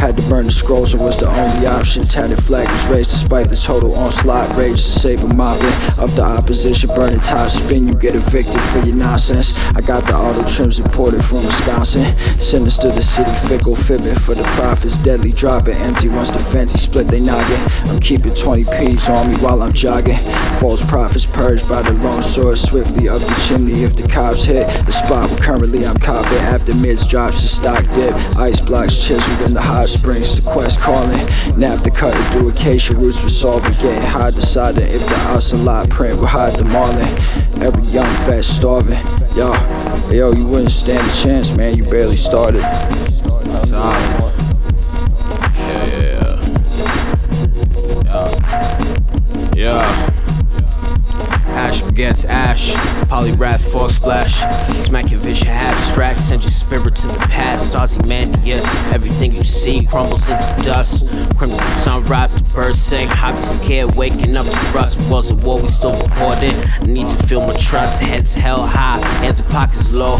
Had 0.00 0.16
to 0.16 0.22
burn 0.28 0.46
the 0.46 0.52
scrolls, 0.52 0.94
it 0.94 1.00
was 1.00 1.16
the 1.16 1.28
only 1.28 1.66
option. 1.66 2.06
Tatted 2.06 2.42
flag 2.42 2.70
was 2.70 2.86
raised 2.86 3.10
despite 3.10 3.48
the 3.48 3.56
total 3.56 3.94
onslaught. 3.94 4.56
Rage 4.56 4.84
to 4.84 4.92
save 4.92 5.22
a 5.22 5.28
mobbing. 5.28 5.72
Up 5.98 6.10
the 6.14 6.22
opposition, 6.22 6.88
burning 6.94 7.20
top 7.20 7.50
spin. 7.50 7.88
You 7.88 7.94
get 7.94 8.14
evicted 8.14 8.60
for 8.60 8.80
your 8.80 8.94
nonsense. 8.94 9.52
I 9.74 9.80
got 9.80 10.06
the 10.06 10.14
auto 10.14 10.44
trims 10.44 10.78
imported 10.78 11.24
from 11.24 11.44
Wisconsin. 11.44 12.16
Sinister 12.38 12.90
the 12.90 13.02
city, 13.02 13.32
fickle 13.48 13.74
fibbing 13.74 14.18
for 14.18 14.34
the 14.34 14.44
profits. 14.44 14.98
Deadly 14.98 15.32
dropping 15.32 15.76
empty 15.76 16.08
once 16.08 16.30
the 16.30 16.38
fancy 16.38 16.78
split 16.78 17.08
they 17.08 17.20
noggin. 17.20 17.60
I'm 17.88 18.00
keeping 18.00 18.34
20 18.34 18.64
P's 18.64 19.08
on 19.08 19.28
me 19.28 19.36
while 19.36 19.62
I'm 19.62 19.72
jogging. 19.72 20.18
False 20.60 20.84
prophets 20.84 21.26
purged 21.26 21.68
by 21.68 21.82
the 21.82 21.92
lone 21.94 22.22
sword, 22.22 22.58
swiftly 22.58 23.08
up 23.08 23.20
the 23.20 23.44
chimney 23.46 23.84
if 23.84 23.96
the 23.96 24.06
cops 24.08 24.44
hit 24.44 24.66
the 24.86 24.92
spot 24.92 25.28
currently 25.40 25.86
I'm 25.86 25.98
copping. 25.98 26.38
After 26.38 26.74
mids 26.74 27.06
drops 27.06 27.42
the 27.42 27.48
stock 27.48 27.84
dip, 27.94 28.14
ice 28.36 28.60
blocks 28.68 29.02
chiseled 29.02 29.40
in 29.40 29.54
the 29.54 29.62
hot 29.62 29.88
springs. 29.88 30.36
The 30.36 30.42
quest 30.42 30.78
calling, 30.78 31.26
nap 31.58 31.82
the 31.82 31.90
cut 31.90 32.12
cutting 32.12 32.24
through 32.30 32.50
acacia 32.50 32.94
roots 32.94 33.18
for 33.18 33.30
solving. 33.30 33.72
Getting 33.72 34.02
high, 34.02 34.30
deciding 34.30 34.88
if 34.88 35.00
the 35.00 35.16
ocelot 35.30 35.88
print 35.88 36.20
will 36.20 36.26
hide 36.26 36.54
the 36.54 36.64
marlin. 36.64 37.08
Every 37.62 37.84
young 37.84 38.14
fat 38.26 38.44
starving. 38.44 38.98
Yo, 39.34 39.54
yo, 40.10 40.32
you 40.32 40.46
wouldn't 40.46 40.70
stand 40.70 41.10
a 41.10 41.14
chance, 41.14 41.50
man. 41.50 41.76
You 41.76 41.84
barely 41.84 42.16
started. 42.16 42.62
Solid. 43.66 44.34
Yeah, 45.54 46.42
yeah, 48.04 49.54
yeah. 49.56 50.17
Ash 51.58 51.80
begets 51.80 52.24
ash, 52.24 52.70
polywrath, 53.10 53.60
fall 53.72 53.88
splash. 53.88 54.36
Smack 54.80 55.10
your 55.10 55.18
vision 55.18 55.48
abstract, 55.48 56.18
send 56.18 56.42
your 56.42 56.50
spirit 56.50 56.94
to 56.94 57.08
the 57.08 57.14
past. 57.14 57.74
yes 58.44 58.72
everything 58.94 59.34
you 59.34 59.42
see 59.42 59.84
crumbles 59.84 60.28
into 60.28 60.62
dust. 60.62 61.10
Crimson 61.36 61.64
sunrise 61.64 62.36
to 62.36 62.44
bird 62.54 62.76
sing. 62.76 63.08
Be 63.08 63.42
scared 63.42 63.96
waking 63.96 64.36
up 64.36 64.46
to 64.46 64.58
rust. 64.72 65.00
Was 65.10 65.32
a 65.32 65.34
war, 65.34 65.60
we 65.60 65.66
still 65.66 66.00
recording. 66.00 66.54
Need 66.86 67.08
to 67.08 67.16
feel 67.26 67.44
my 67.44 67.56
trust. 67.56 68.02
Heads 68.02 68.34
held 68.34 68.68
high, 68.68 69.04
hands 69.18 69.40
in 69.40 69.46
pockets 69.46 69.90
low. 69.90 70.18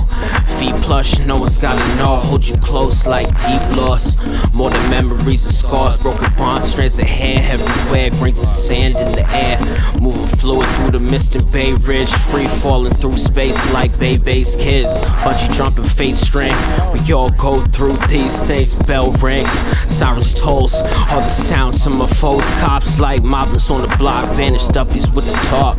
Feet 0.58 0.74
plush, 0.82 1.20
no 1.20 1.38
one's 1.38 1.56
gotta 1.56 1.86
know. 1.94 2.16
Hold 2.16 2.48
you 2.48 2.56
close 2.56 3.06
like 3.06 3.28
deep 3.38 3.76
loss. 3.76 4.16
More 4.52 4.70
than 4.70 4.90
memories 4.90 5.46
and 5.46 5.54
scars. 5.54 5.96
Broken 5.96 6.32
bonds, 6.34 6.66
strands 6.66 6.98
of 6.98 7.06
hair 7.06 7.40
everywhere. 7.52 8.10
Grains 8.10 8.42
of 8.42 8.48
sand 8.48 8.96
in 8.96 9.12
the 9.12 9.26
air. 9.30 9.60
Moving 10.00 10.26
fluid 10.36 10.68
through 10.76 10.90
the 10.90 10.98
mist 10.98 11.27
and 11.34 11.50
Bay 11.50 11.72
Ridge. 11.74 12.10
Free 12.10 12.46
falling 12.46 12.94
through 12.94 13.16
space 13.16 13.64
like 13.72 13.96
Bay 13.98 14.16
Bay's 14.16 14.56
kids. 14.56 15.00
Bungee 15.00 15.52
jumping 15.52 15.84
face 15.84 16.20
string. 16.20 16.54
We 16.92 17.12
all 17.12 17.30
go 17.30 17.60
through 17.60 17.96
these 18.08 18.42
things. 18.42 18.74
Bell 18.86 19.12
rings, 19.12 19.50
sirens 19.90 20.34
tolls. 20.34 20.74
All 21.10 21.20
the 21.20 21.28
sounds 21.28 21.86
of 21.86 21.92
my 21.92 22.06
foes. 22.06 22.48
Cops 22.60 22.98
like 22.98 23.22
moblins 23.22 23.70
on 23.70 23.82
the 23.82 23.96
block. 23.96 24.28
Banished 24.36 24.70
uppies 24.70 25.12
with 25.14 25.26
the 25.26 25.36
talk. 25.44 25.78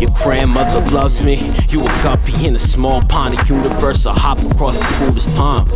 Your 0.00 0.10
grandmother 0.22 0.80
loves 0.90 1.22
me. 1.22 1.36
You 1.70 1.80
a 1.82 1.88
guppy 2.02 2.46
in 2.46 2.54
a 2.54 2.58
small 2.58 3.02
pond. 3.02 3.38
The 3.38 3.54
universe. 3.54 4.06
I 4.06 4.12
hop 4.14 4.38
across 4.50 4.78
the 4.78 4.86
coolest 4.98 5.30
pond. 5.30 5.68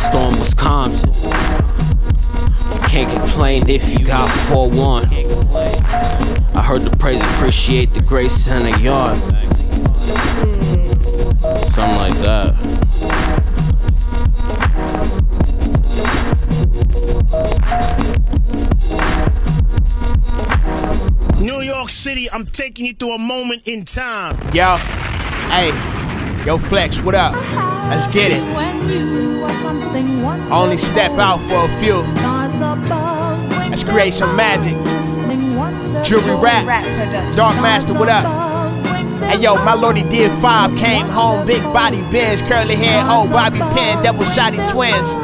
Storm 0.00 0.38
was 0.38 0.54
calmed. 0.54 1.00
Can't 2.88 3.10
complain 3.10 3.68
if 3.68 3.88
you 3.92 4.04
got 4.04 4.28
4-1. 4.48 6.41
I 6.62 6.64
heard 6.64 6.82
the 6.82 6.96
praise 6.96 7.20
appreciate 7.20 7.92
the 7.92 8.00
grace 8.00 8.46
and 8.46 8.72
the 8.72 8.80
yard. 8.80 9.18
Something 11.72 11.98
like 11.98 12.14
that. 12.20 12.54
New 21.40 21.62
York 21.62 21.90
City, 21.90 22.30
I'm 22.30 22.46
taking 22.46 22.86
you 22.86 22.94
through 22.94 23.16
a 23.16 23.18
moment 23.18 23.62
in 23.64 23.84
time. 23.84 24.36
Yo, 24.54 24.76
hey, 24.76 25.72
yo, 26.46 26.58
Flex, 26.58 27.02
what 27.02 27.16
up? 27.16 27.34
Let's 27.90 28.06
get 28.06 28.30
it. 28.30 28.40
Only 30.52 30.78
step 30.78 31.10
out 31.18 31.40
for 31.40 31.64
a 31.64 31.80
few. 31.80 32.02
Let's 33.68 33.82
create 33.82 34.14
some 34.14 34.36
magic. 34.36 34.81
Jury 36.04 36.34
rap. 36.34 36.66
Dark 37.36 37.54
Master, 37.62 37.94
what 37.94 38.08
up? 38.08 38.26
Hey 39.22 39.40
yo, 39.40 39.54
my 39.56 39.74
lordy 39.74 40.02
did 40.02 40.32
five, 40.40 40.76
came 40.76 41.06
home, 41.06 41.46
big 41.46 41.62
body 41.72 42.02
bends, 42.10 42.42
curly 42.42 42.74
hair, 42.74 43.02
hoe, 43.02 43.28
Bobby 43.28 43.60
Pin, 43.74 44.02
double 44.02 44.24
shotty 44.24 44.58
twins. 44.70 45.14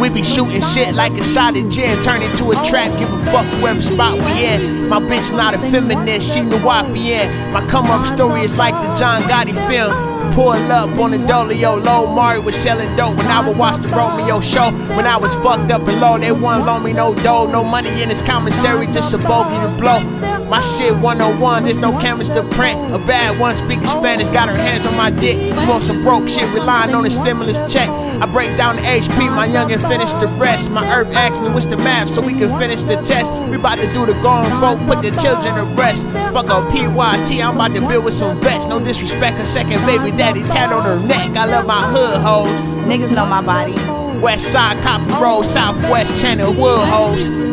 We 0.00 0.10
be 0.10 0.24
shooting 0.24 0.60
shit 0.60 0.94
like 0.94 1.12
a 1.12 1.24
shot 1.24 1.56
of 1.56 1.70
gin, 1.70 2.02
turn 2.02 2.20
into 2.20 2.50
a 2.50 2.54
trap, 2.66 2.90
give 2.98 3.10
a 3.10 3.24
fuck 3.30 3.46
whoever 3.54 3.80
spot 3.80 4.14
we 4.14 4.44
in. 4.44 4.88
My 4.88 4.98
bitch 4.98 5.34
not 5.34 5.54
a 5.54 5.58
feminist, 5.58 6.34
she 6.34 6.40
Nuwapian. 6.40 7.52
My 7.52 7.64
come 7.68 7.86
up 7.86 8.04
story 8.14 8.42
is 8.42 8.56
like 8.56 8.74
the 8.74 8.92
John 8.94 9.22
Gotti 9.22 9.54
film. 9.68 10.13
Pull 10.32 10.52
up 10.72 10.90
on 10.98 11.10
the 11.10 11.18
dolio 11.18 11.82
low. 11.84 12.06
Mari 12.12 12.40
was 12.40 12.56
selling 12.56 12.94
dope 12.96 13.16
when 13.16 13.26
I 13.26 13.46
would 13.46 13.56
watch 13.56 13.80
the 13.80 13.88
Romeo 13.88 14.40
show. 14.40 14.70
When 14.96 15.06
I 15.06 15.16
was 15.16 15.34
fucked 15.36 15.70
up 15.70 15.86
and 15.86 16.00
low, 16.00 16.18
they 16.18 16.32
wouldn't 16.32 16.66
loan 16.66 16.82
me 16.84 16.92
no 16.92 17.14
dough. 17.14 17.46
No 17.46 17.62
money 17.62 18.02
in 18.02 18.08
this 18.08 18.22
commissary, 18.22 18.86
just 18.86 19.12
a 19.14 19.18
bogey 19.18 19.56
to 19.60 19.68
blow. 19.78 20.33
My 20.48 20.60
shit 20.60 20.94
101, 20.96 21.64
there's 21.64 21.78
no 21.78 21.98
cameras 21.98 22.28
to 22.30 22.42
print. 22.50 22.78
A 22.94 22.98
bad 22.98 23.38
one 23.40 23.56
speaking 23.56 23.86
Spanish, 23.86 24.28
got 24.30 24.48
her 24.48 24.56
hands 24.56 24.84
on 24.86 24.96
my 24.96 25.10
dick. 25.10 25.36
You 25.36 25.68
want 25.68 25.82
some 25.82 26.02
broke 26.02 26.28
shit, 26.28 26.52
relying 26.52 26.94
on 26.94 27.06
a 27.06 27.10
stimulus 27.10 27.58
check. 27.72 27.88
I 27.88 28.26
break 28.26 28.56
down 28.56 28.76
the 28.76 28.82
HP, 28.82 29.34
my 29.34 29.48
youngin' 29.48 29.86
finish 29.88 30.12
the 30.12 30.28
rest. 30.28 30.70
My 30.70 30.86
earth 30.94 31.12
asked 31.14 31.40
me 31.40 31.48
what's 31.48 31.66
the 31.66 31.78
math 31.78 32.08
so 32.08 32.20
we 32.20 32.32
can 32.32 32.56
finish 32.58 32.82
the 32.82 32.96
test. 33.02 33.32
We 33.48 33.56
about 33.56 33.78
to 33.78 33.92
do 33.92 34.06
the 34.06 34.12
gone 34.22 34.48
folk, 34.60 34.78
put 34.86 35.02
the 35.02 35.16
children 35.18 35.54
to 35.54 35.64
rest. 35.74 36.04
Fuck 36.32 36.50
up 36.50 36.70
PYT, 36.70 37.42
I'm 37.42 37.56
about 37.56 37.74
to 37.74 37.80
build 37.86 38.04
with 38.04 38.14
some 38.14 38.38
vets. 38.40 38.66
No 38.66 38.78
disrespect, 38.78 39.38
a 39.38 39.46
second 39.46 39.84
baby 39.86 40.10
daddy 40.16 40.42
tat 40.42 40.72
on 40.72 40.84
her 40.84 41.00
neck. 41.00 41.36
I 41.36 41.46
love 41.46 41.66
my 41.66 41.82
hood 41.88 42.20
hoes. 42.20 42.78
Niggas 42.84 43.14
know 43.14 43.26
my 43.26 43.40
body. 43.42 43.74
West 44.20 44.52
side, 44.52 44.82
Copper 44.82 45.22
Road, 45.22 45.42
Southwest 45.42 46.20
Channel, 46.20 46.52
wood 46.52 46.86
hoes. 46.88 47.43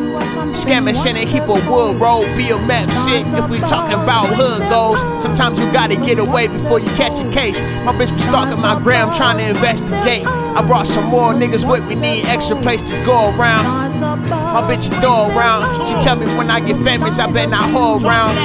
Scamming 0.50 1.02
shit 1.02 1.16
and 1.16 1.30
keep 1.30 1.44
a 1.44 1.54
wood 1.70 2.00
roll, 2.02 2.24
be 2.36 2.50
a 2.50 2.58
map 2.58 2.90
shit. 3.08 3.26
If 3.38 3.50
we 3.50 3.60
talking 3.60 4.00
about 4.00 4.28
hood 4.28 4.68
goals, 4.70 5.00
sometimes 5.22 5.60
you 5.60 5.72
gotta 5.72 5.96
get 5.96 6.20
away 6.20 6.48
before 6.48 6.80
you 6.80 6.88
catch 6.90 7.20
a 7.20 7.30
case. 7.32 7.60
My 7.86 7.94
bitch 7.94 8.14
be 8.16 8.22
stalking 8.22 8.60
my 8.60 8.80
gram, 8.80 9.14
trying 9.14 9.38
to 9.38 9.50
investigate. 9.50 10.26
I 10.26 10.62
brought 10.66 10.88
some 10.88 11.06
more 11.06 11.34
niggas 11.34 11.70
with 11.70 11.88
me, 11.88 11.96
need 11.96 12.26
extra 12.26 12.56
places 12.62 12.90
to 13.00 13.06
go 13.06 13.30
around. 13.38 14.00
My 14.02 14.62
bitch 14.68 14.88
adore 14.98 15.32
around. 15.32 15.74
She 15.88 15.94
tell 16.02 16.18
me 16.18 16.26
when 16.36 16.50
I 16.50 16.60
get 16.60 16.76
famous, 16.84 17.20
I 17.20 17.32
bet 17.32 17.50
not 17.50 17.70
hold 17.70 18.04
around. 18.04 18.36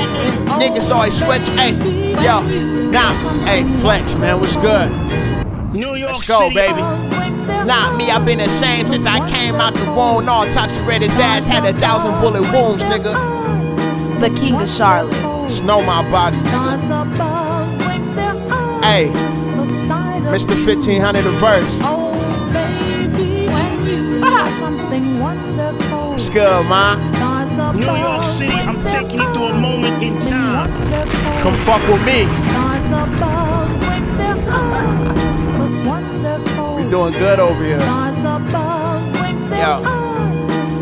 Niggas 0.60 0.90
always 0.94 1.16
switch, 1.18 1.48
hey, 1.58 1.72
yo, 2.22 2.40
nah, 2.90 3.12
hey, 3.44 3.64
flex, 3.80 4.14
man, 4.14 4.38
what's 4.40 4.56
good? 4.56 4.90
New 5.72 5.94
York 5.94 6.12
Let's 6.12 6.28
go, 6.28 6.38
City. 6.48 6.54
baby. 6.54 6.80
Uh, 6.80 7.05
Not 7.66 7.96
me, 7.96 8.12
I've 8.12 8.24
been 8.24 8.38
the 8.38 8.48
same 8.48 8.86
since 8.86 9.06
I 9.06 9.28
came 9.28 9.56
out 9.56 9.74
the 9.74 9.86
womb. 9.86 10.28
All 10.28 10.46
types 10.52 10.76
of 10.76 10.86
read 10.86 11.02
his 11.02 11.18
ass, 11.18 11.48
had 11.48 11.64
a 11.64 11.72
thousand 11.80 12.20
bullet 12.20 12.42
wounds, 12.52 12.84
nigga. 12.84 13.12
The 14.20 14.30
King 14.38 14.54
of 14.54 14.68
Charlotte. 14.68 15.50
Snow 15.50 15.82
my 15.82 16.08
body, 16.08 16.36
nigga. 16.36 16.76
Hey, 18.84 19.10
Mr. 20.30 20.54
1500 20.54 21.26
a 21.26 21.30
verse. 21.32 21.64
What's 26.12 26.28
good, 26.30 26.68
man? 26.68 27.00
New 27.74 27.84
York 27.84 28.24
City, 28.24 28.52
I'm 28.52 28.86
taking 28.86 29.20
you 29.20 29.34
through 29.34 29.46
a 29.46 29.60
moment 29.60 30.00
in 30.00 30.20
time. 30.20 30.70
Come 31.42 31.56
fuck 31.56 31.82
with 31.88 32.06
me. 32.06 32.26
We 36.86 36.92
doing 36.92 37.14
good 37.14 37.40
over 37.40 37.64
here. 37.64 37.80
Yo. 37.80 37.82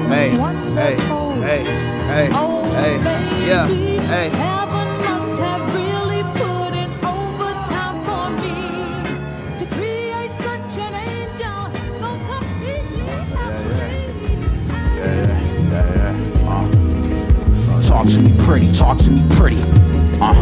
Hey, 0.07 0.29
hey, 0.29 0.97
hey, 1.41 1.65
hey, 2.13 2.27
hey, 2.75 2.95
yeah, 3.49 3.67
hey. 3.67 4.29
Talk 17.83 18.07
to 18.09 18.21
me 18.21 18.31
pretty, 18.45 18.73
talk 18.75 18.99
to 18.99 19.11
me 19.11 19.23
pretty. 19.31 19.57
Uh. 20.21 20.35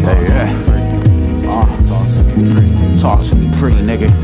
Yeah, 0.00 0.20
yeah. 0.22 1.50
Uh. 1.50 1.66
Talk 3.02 3.20
to 3.24 3.34
me 3.34 3.50
pretty, 3.58 3.82
nigga. 3.82 4.21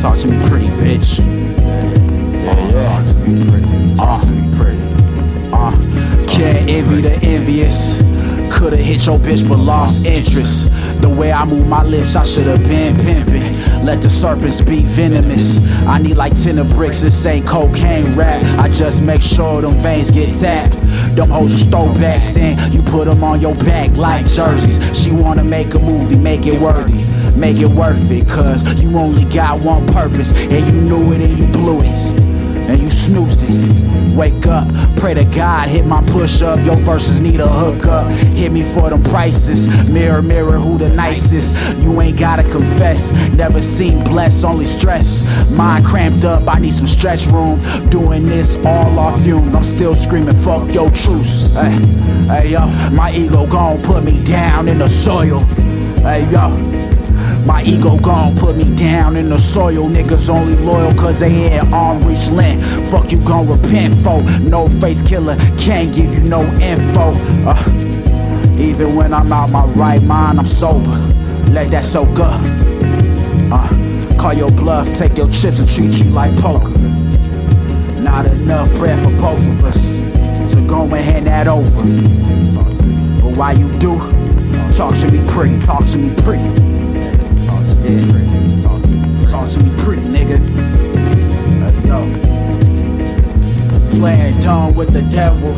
Talk 0.00 0.16
to 0.18 0.30
me 0.30 0.48
pretty, 0.48 0.68
bitch. 0.78 1.18
Yeah, 1.18 2.54
yeah. 2.54 2.82
Talk 2.84 3.04
to 3.04 3.14
me 3.16 3.50
pretty. 3.50 3.96
Talk 3.96 4.20
to 4.20 4.30
me 4.30 4.56
pretty. 4.56 4.78
Uh. 5.52 5.72
Can't 6.28 6.70
envy 6.70 7.02
the 7.02 7.18
envious. 7.22 7.98
Could've 8.52 8.78
hit 8.78 9.06
your 9.06 9.18
bitch 9.18 9.48
but 9.48 9.58
lost 9.58 10.06
interest. 10.06 10.72
The 11.02 11.08
way 11.08 11.32
I 11.32 11.44
move 11.44 11.66
my 11.66 11.82
lips, 11.82 12.14
I 12.14 12.22
should've 12.22 12.66
been 12.68 12.94
pimping. 12.94 13.84
Let 13.84 14.00
the 14.00 14.08
serpents 14.08 14.60
be 14.60 14.82
venomous. 14.84 15.68
I 15.86 15.98
need 15.98 16.16
like 16.16 16.40
10 16.40 16.58
of 16.58 16.68
bricks, 16.70 17.00
this 17.00 17.26
ain't 17.26 17.46
cocaine 17.46 18.14
rap. 18.14 18.44
I 18.58 18.68
just 18.68 19.02
make 19.02 19.22
sure 19.22 19.62
them 19.62 19.74
veins 19.78 20.12
get 20.12 20.32
tapped. 20.32 20.74
Them 21.16 21.28
hoes 21.28 21.64
you 21.64 21.70
throw 21.70 21.92
backs 21.94 22.36
in, 22.36 22.56
you 22.72 22.82
put 22.82 23.06
them 23.06 23.24
on 23.24 23.40
your 23.40 23.54
back 23.56 23.96
like 23.96 24.26
jerseys. 24.26 24.78
She 24.96 25.10
wanna 25.10 25.44
make 25.44 25.74
a 25.74 25.78
movie, 25.80 26.16
make 26.16 26.46
it 26.46 26.60
worthy. 26.60 27.07
Make 27.38 27.58
it 27.58 27.66
worth 27.68 28.10
it, 28.10 28.26
cause 28.28 28.82
you 28.82 28.96
only 28.98 29.24
got 29.32 29.60
one 29.62 29.86
purpose, 29.88 30.32
and 30.32 30.66
you 30.66 30.80
knew 30.82 31.12
it 31.12 31.20
and 31.20 31.38
you 31.38 31.46
blew 31.46 31.80
it. 31.82 31.88
and 32.68 32.82
you 32.82 32.90
snoozed 32.90 33.42
it. 33.42 34.16
Wake 34.16 34.46
up, 34.46 34.68
pray 34.96 35.14
to 35.14 35.24
God, 35.34 35.68
hit 35.68 35.86
my 35.86 36.02
push 36.10 36.42
up. 36.42 36.64
Your 36.64 36.76
verses 36.76 37.20
need 37.20 37.40
a 37.40 37.48
hook 37.48 37.86
up. 37.86 38.10
Hit 38.10 38.52
me 38.52 38.62
for 38.62 38.90
them 38.90 39.02
prices. 39.04 39.90
Mirror, 39.90 40.22
mirror, 40.22 40.58
who 40.58 40.76
the 40.76 40.88
nicest? 40.90 41.80
You 41.82 42.00
ain't 42.00 42.18
gotta 42.18 42.42
confess. 42.42 43.12
Never 43.32 43.62
seen 43.62 44.00
bless, 44.00 44.44
only 44.44 44.66
stress. 44.66 45.56
Mind 45.56 45.84
cramped 45.84 46.24
up, 46.24 46.46
I 46.48 46.58
need 46.58 46.74
some 46.74 46.86
stretch 46.86 47.26
room. 47.26 47.58
Doing 47.90 48.26
this 48.26 48.56
all 48.66 48.98
off 48.98 49.22
fumes. 49.22 49.54
I'm 49.54 49.64
still 49.64 49.94
screaming, 49.94 50.36
fuck 50.36 50.72
your 50.74 50.90
truce. 50.90 51.52
Hey, 51.52 51.78
hey, 52.26 52.50
yo, 52.52 52.66
my 52.90 53.12
ego 53.14 53.46
gon' 53.46 53.80
put 53.82 54.04
me 54.04 54.22
down 54.24 54.68
in 54.68 54.78
the 54.78 54.88
soil. 54.88 55.40
Hey, 56.02 56.30
yo. 56.30 56.67
My 57.48 57.62
ego 57.62 57.96
gone, 57.96 58.36
put 58.36 58.58
me 58.58 58.76
down 58.76 59.16
in 59.16 59.24
the 59.30 59.38
soil. 59.38 59.88
Niggas 59.88 60.28
only 60.28 60.54
loyal 60.56 60.92
cause 60.92 61.20
they 61.20 61.56
in 61.56 61.72
arm 61.72 62.04
reach 62.04 62.28
length. 62.28 62.62
Fuck 62.90 63.10
you 63.10 63.18
gon' 63.24 63.48
repent 63.48 63.94
for. 63.94 64.20
No 64.50 64.68
face 64.68 65.00
killer, 65.00 65.34
can't 65.58 65.92
give 65.94 66.12
you 66.12 66.28
no 66.28 66.42
info. 66.60 67.14
Uh, 67.48 67.56
even 68.60 68.94
when 68.94 69.14
I'm 69.14 69.32
out 69.32 69.50
my 69.50 69.64
right 69.68 70.02
mind, 70.02 70.38
I'm 70.38 70.44
sober. 70.44 70.90
Let 71.50 71.70
that 71.70 71.86
soak 71.86 72.18
up. 72.18 72.38
Uh, 73.50 74.20
call 74.20 74.34
your 74.34 74.50
bluff, 74.50 74.92
take 74.92 75.16
your 75.16 75.30
chips 75.30 75.58
and 75.58 75.68
treat 75.70 75.94
you 75.94 76.10
like 76.10 76.36
poker. 76.42 76.68
Not 78.02 78.26
enough 78.26 78.70
bread 78.74 79.02
for 79.02 79.10
both 79.18 79.48
of 79.48 79.64
us. 79.64 79.96
So 80.52 80.62
go 80.66 80.82
and 80.82 80.96
hand 80.96 81.26
that 81.28 81.48
over. 81.48 81.64
But 83.22 83.38
why 83.38 83.52
you 83.52 83.72
do, 83.78 83.98
talk 84.74 84.94
to 84.96 85.10
me 85.10 85.26
pretty, 85.28 85.58
talk 85.60 85.86
to 85.86 85.98
me 85.98 86.14
pretty. 86.22 86.87
Yeah, 87.88 87.96
talk 89.30 89.48
to, 89.48 89.82
pretty, 89.82 90.02
nigga. 90.02 90.38
Let 91.58 91.74
go. 91.86 92.02
Playing 93.98 94.40
dumb 94.42 94.74
with 94.74 94.92
the 94.92 95.00
devil. 95.10 95.56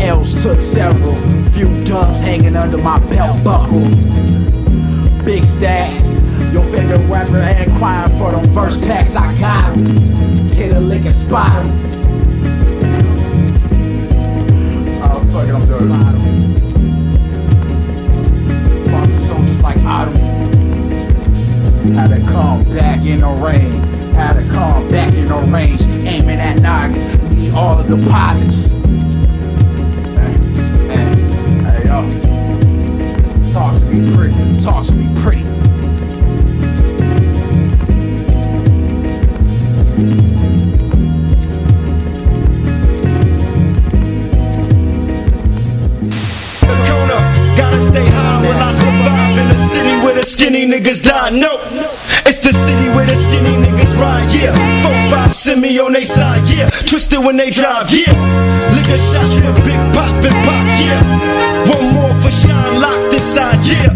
L's 0.00 0.42
took 0.42 0.60
several. 0.60 1.14
Few 1.52 1.68
dubs 1.82 2.20
hanging 2.20 2.56
under 2.56 2.78
my 2.78 2.98
belt 3.08 3.44
buckle. 3.44 3.78
Big 5.24 5.44
stacks. 5.44 6.20
Your 6.52 6.64
favorite 6.74 7.06
rapper 7.08 7.38
ain't 7.38 7.72
crying 7.78 8.18
for 8.18 8.32
them 8.32 8.44
verse 8.50 8.84
packs. 8.84 9.14
I 9.14 9.32
got 9.38 9.76
'em. 9.76 9.86
Hit 10.56 10.72
a 10.72 10.80
lick 10.80 11.04
and 11.04 11.14
spot 11.14 11.64
'em. 11.64 11.70
Oh, 15.04 15.22
fuck 15.30 15.46
it, 15.46 15.54
I'm 15.54 15.66
doing 15.66 15.90
Fucking 18.90 19.18
soldiers 19.18 19.62
like 19.62 19.84
Autumn. 19.84 20.31
Had 21.94 22.08
to 22.08 22.20
come 22.26 22.64
back 22.74 23.04
in 23.04 23.20
the 23.20 23.28
rain. 23.28 23.82
Had 24.14 24.34
to 24.34 24.42
come 24.50 24.90
back 24.90 25.12
in 25.14 25.26
the 25.28 25.36
range. 25.52 25.82
Aiming 26.04 26.38
at 26.38 26.60
noggins. 26.60 27.04
Need 27.34 27.52
all 27.52 27.76
the 27.76 27.96
deposits. 27.96 28.66
Hey, 30.16 30.36
hey, 30.88 31.06
hey, 31.64 31.84
yo. 31.86 31.98
Talk 33.52 33.78
to 33.78 33.84
me 33.86 34.00
pretty. 34.16 34.62
Talk 34.64 34.84
to 34.86 34.92
me 34.94 35.06
pretty. 35.22 35.42
Stay 47.78 48.06
high 48.06 48.40
when 48.42 48.56
I 48.56 48.70
survive 48.70 49.38
in 49.38 49.50
a 49.50 49.56
city 49.56 49.96
where 50.04 50.14
the 50.14 50.22
skinny 50.22 50.66
niggas 50.66 51.02
die. 51.02 51.30
No, 51.30 51.58
it's 52.32 52.40
the 52.46 52.52
city 52.52 52.88
where 52.96 53.04
the 53.04 53.14
skinny 53.14 53.60
niggas 53.60 53.92
ride. 54.00 54.24
Yeah, 54.32 54.56
four 54.80 54.96
five 55.10 55.36
send 55.36 55.60
me 55.60 55.78
on 55.78 55.92
they 55.92 56.04
side. 56.04 56.48
Yeah, 56.48 56.70
twisted 56.88 57.18
when 57.18 57.36
they 57.36 57.50
drive. 57.50 57.90
Yeah, 57.92 58.16
liquor 58.72 58.96
shot 58.96 59.28
for 59.44 59.52
big 59.60 59.80
pop 59.92 60.16
and 60.24 60.38
pop. 60.46 60.64
Yeah, 60.80 61.02
one 61.68 61.92
more 61.92 62.14
for 62.22 62.32
Shyne 62.32 62.80
this 63.10 63.34
side. 63.34 63.60
Yeah. 63.68 63.92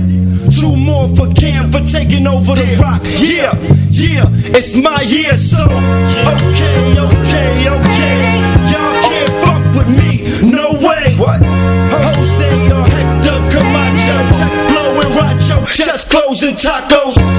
Two 0.53 0.76
more 0.76 1.09
for 1.16 1.32
Cam 1.32 1.72
for 1.72 1.80
taking 1.80 2.26
over 2.26 2.55
the 2.55 2.68
rock. 2.76 3.01
Yeah, 3.05 3.57
yeah, 3.89 4.28
it's 4.53 4.76
my 4.76 5.01
year, 5.01 5.37
so 5.37 5.64
okay, 5.64 6.93
okay, 7.09 7.53
okay. 7.76 8.16
Y'all 8.70 8.97
can't 9.09 9.32
fuck 9.41 9.64
with 9.76 9.89
me, 9.89 10.28
no 10.45 10.76
way. 10.84 11.16
What? 11.16 11.41
Jose 11.41 12.53
or 12.68 12.84
Hector 12.84 13.39
Camacho, 13.53 14.16
Jack 14.37 14.53
Blow 14.68 14.93
and 15.01 15.12
Racho, 15.16 15.57
just 15.74 16.11
closing 16.11 16.55
tacos. 16.55 17.36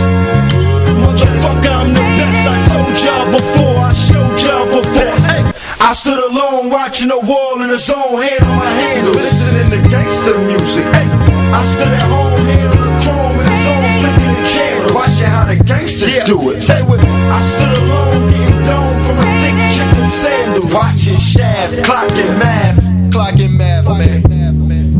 Alone 6.67 6.79
watching 6.79 7.07
the 7.07 7.19
wall 7.19 7.61
in 7.61 7.69
the 7.69 7.77
zone, 7.77 8.21
hand 8.21 8.43
on 8.43 8.57
my 8.57 8.65
handle, 8.65 9.13
listening 9.13 9.69
to 9.71 9.89
gangster 9.89 10.37
music. 10.39 10.83
Hey, 10.85 11.07
I 11.51 11.63
stood 11.63 11.87
at 11.87 12.03
home, 12.03 12.41
hand 12.45 12.69
on 12.69 12.81
the 12.81 12.91
chrome 13.03 13.39
in 13.39 13.45
the 13.45 13.55
zone, 13.63 13.91
flicking 13.99 14.33
the 14.35 14.43
channels. 14.47 14.93
Watching 14.93 15.31
how 15.31 15.45
the 15.45 15.63
gangsters 15.63 16.23
do 16.25 16.51
it. 16.51 16.61
Say 16.61 16.81
what? 16.83 16.99
I 16.99 17.41
stood 17.41 17.77
alone, 17.83 18.31
getting 18.31 18.63
dome 18.63 18.99
from 19.05 19.17
a 19.17 19.27
thick 19.41 19.57
chicken 19.75 20.09
sandals. 20.09 20.73
Watching 20.73 21.17
shaft, 21.17 21.73
clocking 21.87 22.39
math. 22.39 22.77
Clocking 23.11 23.57
math, 23.57 23.85
man. 23.85 24.23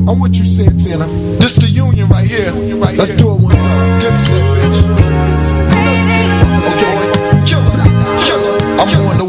I'm 0.08 0.20
what 0.20 0.34
you 0.36 0.46
said, 0.46 0.80
Tina. 0.80 1.06
This 1.38 1.56
the 1.56 1.68
union 1.68 2.08
right 2.08 2.26
here. 2.26 2.52
Let's 2.52 3.14
do 3.16 3.32
it 3.34 3.42
one 3.42 3.58
time. 3.58 4.00
Dipset, 4.00 4.40
bitch. 4.56 4.77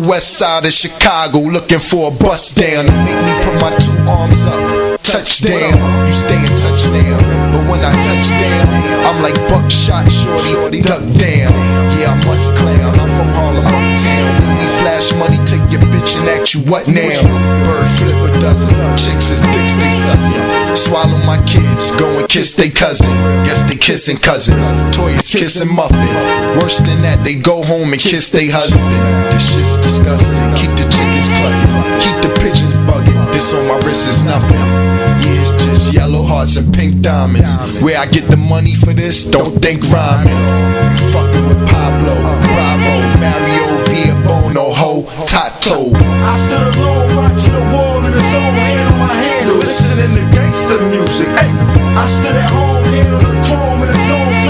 West 0.09 0.39
side 0.39 0.65
of 0.65 0.73
Chicago 0.73 1.39
looking 1.39 1.79
for 1.79 2.09
a 2.09 2.11
bus 2.11 2.55
down 2.55 2.87
make 3.05 3.21
me 3.21 3.33
put 3.45 3.55
my 3.61 3.71
two 3.77 3.93
arms 4.09 4.47
up. 4.47 4.97
Touchdown, 5.05 5.77
you 6.07 6.13
stay 6.13 6.41
in 6.41 6.53
touchdown. 6.57 7.21
But 7.53 7.69
when 7.69 7.81
I 7.85 7.93
touch 7.93 8.29
down, 8.41 8.69
I'm 9.05 9.23
like 9.23 9.37
buckshot 9.53 10.11
shorty, 10.11 10.81
or 10.81 10.83
duck 10.83 11.05
down. 11.21 11.53
Yeah, 11.97 12.13
I 12.13 12.17
must 12.25 12.49
clown. 12.57 12.97
I'm 12.97 13.09
from 13.17 13.29
Harlem, 13.37 13.65
uptown. 13.65 14.29
When 14.41 14.57
we 14.57 14.69
flash 14.81 15.13
money, 15.21 15.37
take 15.45 15.65
your 15.69 15.85
bitch 15.93 16.17
and 16.17 16.29
ask 16.29 16.55
you 16.55 16.61
what 16.65 16.89
now? 16.89 17.21
Bird 17.69 17.89
flip 18.01 18.17
a 18.17 18.41
dozen, 18.41 18.73
chicks 18.97 19.29
is 19.29 19.41
dicks 19.41 19.77
they. 19.77 19.89
Swallow 20.75 21.19
my 21.27 21.43
kids, 21.45 21.91
go 21.97 22.07
and 22.19 22.29
kiss 22.29 22.55
they 22.55 22.71
cousin. 22.71 23.11
Guess 23.45 23.69
they 23.69 23.77
kissing 23.77 24.17
cousins. 24.17 24.65
Toys 24.97 25.31
kissing 25.31 25.75
muffin. 25.75 25.99
Worse 26.61 26.79
than 26.79 27.03
that, 27.03 27.25
they 27.25 27.35
go 27.35 27.63
home 27.63 27.93
and 27.93 28.01
kiss 28.01 28.31
they 28.31 28.49
husband. 28.49 28.89
This 29.33 29.55
shit's 29.55 29.77
disgusting. 29.99 30.55
Keep 30.55 30.71
the 30.79 30.87
chickens 30.91 31.29
clucking, 31.29 31.75
keep 32.01 32.17
the 32.23 32.31
pigeons 32.41 32.77
bugging. 32.87 33.19
This 33.33 33.53
on 33.55 33.67
my 33.67 33.77
wrist 33.87 34.07
is 34.07 34.25
nothing. 34.25 34.59
Yeah, 34.59 35.43
it's 35.43 35.51
just 35.65 35.93
yellow 35.93 36.23
hearts 36.23 36.57
and 36.57 36.73
pink 36.73 37.01
diamonds. 37.01 37.83
Where 37.83 37.99
I 37.99 38.07
get 38.07 38.25
the 38.29 38.37
money 38.37 38.75
for 38.75 38.93
this, 38.93 39.25
don't 39.25 39.61
think 39.61 39.83
rhyming. 39.91 40.33
You 40.33 41.13
fucking 41.13 41.47
with 41.49 41.63
Pablo, 41.69 42.15
Bravo, 42.47 42.95
Mario, 43.19 43.67
Via 43.87 44.15
Bono, 44.27 44.73
Ho, 44.73 45.03
Tato. 45.27 45.91
I 45.95 46.35
stood 46.39 46.77
alone 46.77 47.17
watching 47.17 47.53
the 47.53 47.65
wall 47.73 48.05
in 48.05 48.13
the 48.13 48.21
zone, 48.33 48.55
hand 48.55 48.95
on 48.95 48.99
my 49.01 49.15
handle, 49.15 49.57
listening 49.57 50.15
to 50.15 50.25
gangster 50.35 50.81
music. 50.91 51.29
Hey, 51.39 51.51
I 51.97 52.07
stood 52.07 52.37
at 52.37 52.51
home, 52.51 52.85
hand 52.85 53.15
on 53.15 53.23
the 53.23 53.35
chrome 53.47 53.83
in 53.83 53.89
the 53.93 53.99
zone, 54.07 54.48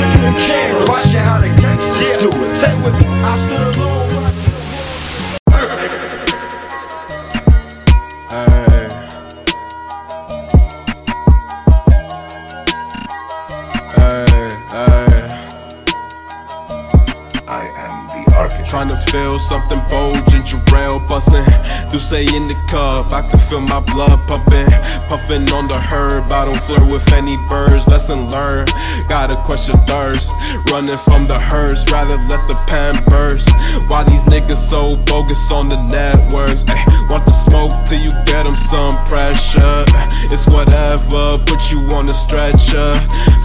My 23.79 23.85
blood 23.95 24.19
pumping. 24.27 24.67
Puffin' 25.07 25.49
on 25.55 25.69
the 25.69 25.79
herb, 25.79 26.33
I 26.33 26.51
don't 26.51 26.61
flirt 26.67 26.91
with 26.93 27.07
any 27.13 27.37
birds. 27.49 27.87
Lesson 27.87 28.29
learned, 28.29 28.73
gotta 29.09 29.37
question 29.47 29.79
thirst. 29.87 30.35
Running 30.67 30.99
from 31.07 31.29
the 31.29 31.39
hearse, 31.39 31.85
rather 31.93 32.17
let 32.27 32.43
the 32.49 32.59
pan 32.67 32.91
burst. 33.07 33.49
Why 33.87 34.03
these 34.03 34.25
niggas 34.27 34.59
so 34.59 34.91
bogus 35.07 35.53
on 35.53 35.69
the 35.69 35.79
networks? 35.95 36.65
Ay, 36.67 36.83
want 37.09 37.25
the 37.25 37.38
smoke 37.49 37.73
till 37.87 38.01
you 38.01 38.11
get 38.27 38.47
some 38.57 38.93
pressure. 39.07 39.85
It's 40.31 40.47
whatever, 40.47 41.39
put 41.45 41.73
you 41.73 41.81
on 41.97 42.07
the 42.07 42.13
stretcher. 42.13 42.91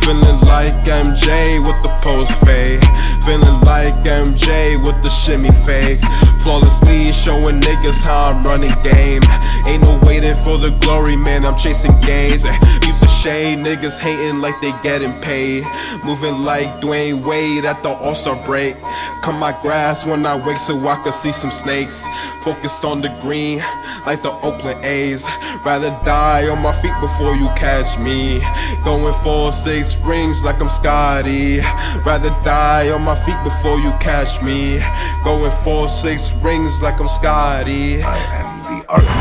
Feeling 0.03 0.39
like 0.43 0.73
MJ 0.83 1.59
with 1.63 1.79
the 1.83 1.93
post 2.03 2.31
fade. 2.45 2.83
Feeling 3.25 3.59
like 3.63 3.93
MJ 4.03 4.77
with 4.83 5.01
the 5.03 5.09
shimmy 5.09 5.51
fake. 5.63 6.01
Flawlessly 6.43 7.11
showing 7.13 7.61
niggas 7.61 8.03
how 8.03 8.31
I'm 8.31 8.43
running 8.43 8.75
game. 8.83 9.23
Ain't 9.67 9.83
no 9.83 9.99
waiting 10.03 10.35
for 10.43 10.57
the 10.57 10.75
glory, 10.81 11.15
man. 11.15 11.45
I'm 11.45 11.57
chasing 11.57 11.95
gains. 12.01 12.43
Eh, 12.45 12.57
Beat 12.83 12.92
the 12.92 12.92
shade. 13.23 13.57
Niggas 13.59 13.97
hating 13.97 14.41
like 14.41 14.59
they 14.59 14.73
getting 14.83 15.13
paid. 15.21 15.63
Moving 16.03 16.43
like 16.43 16.67
Dwyane 16.81 17.25
Wade 17.25 17.63
at 17.63 17.81
the 17.81 17.89
All 17.89 18.15
Star 18.15 18.35
break. 18.45 18.75
Cut 19.21 19.33
my 19.39 19.57
grass 19.61 20.05
when 20.05 20.25
I 20.25 20.35
wake 20.45 20.57
so 20.57 20.77
I 20.85 21.01
can 21.03 21.13
see 21.13 21.31
some 21.31 21.51
snakes. 21.51 22.05
Focused 22.41 22.83
on 22.83 22.99
the 23.01 23.07
green 23.21 23.59
like 24.05 24.21
the 24.21 24.31
Oakland 24.43 24.83
A's. 24.83 25.25
Rather 25.63 25.89
die 26.03 26.49
on 26.49 26.61
my 26.61 26.73
feet 26.81 26.93
before 26.99 27.35
you 27.35 27.47
catch 27.55 27.97
me. 27.99 28.41
Going 28.83 29.13
for 29.23 29.53
six 29.53 29.95
rings 29.97 30.43
like 30.43 30.61
I'm 30.61 30.67
Scottie. 30.67 31.59
Rather 32.05 32.29
die 32.43 32.91
on 32.91 33.03
my 33.03 33.15
feet 33.23 33.41
before 33.45 33.79
you 33.79 33.91
catch 34.01 34.41
me. 34.43 34.83
Going 35.23 35.51
for 35.63 35.87
six 35.87 36.33
rings 36.43 36.81
like 36.81 36.99
I'm 36.99 37.07
Scottie. 37.07 38.03
I 38.03 38.17
am 38.41 38.59
the 38.67 39.13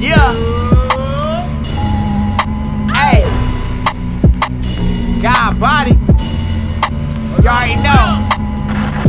Yeah. 0.00 0.65
God 5.26 5.58
body. 5.58 5.90
You 7.42 7.50
already 7.50 7.74
know. 7.82 8.22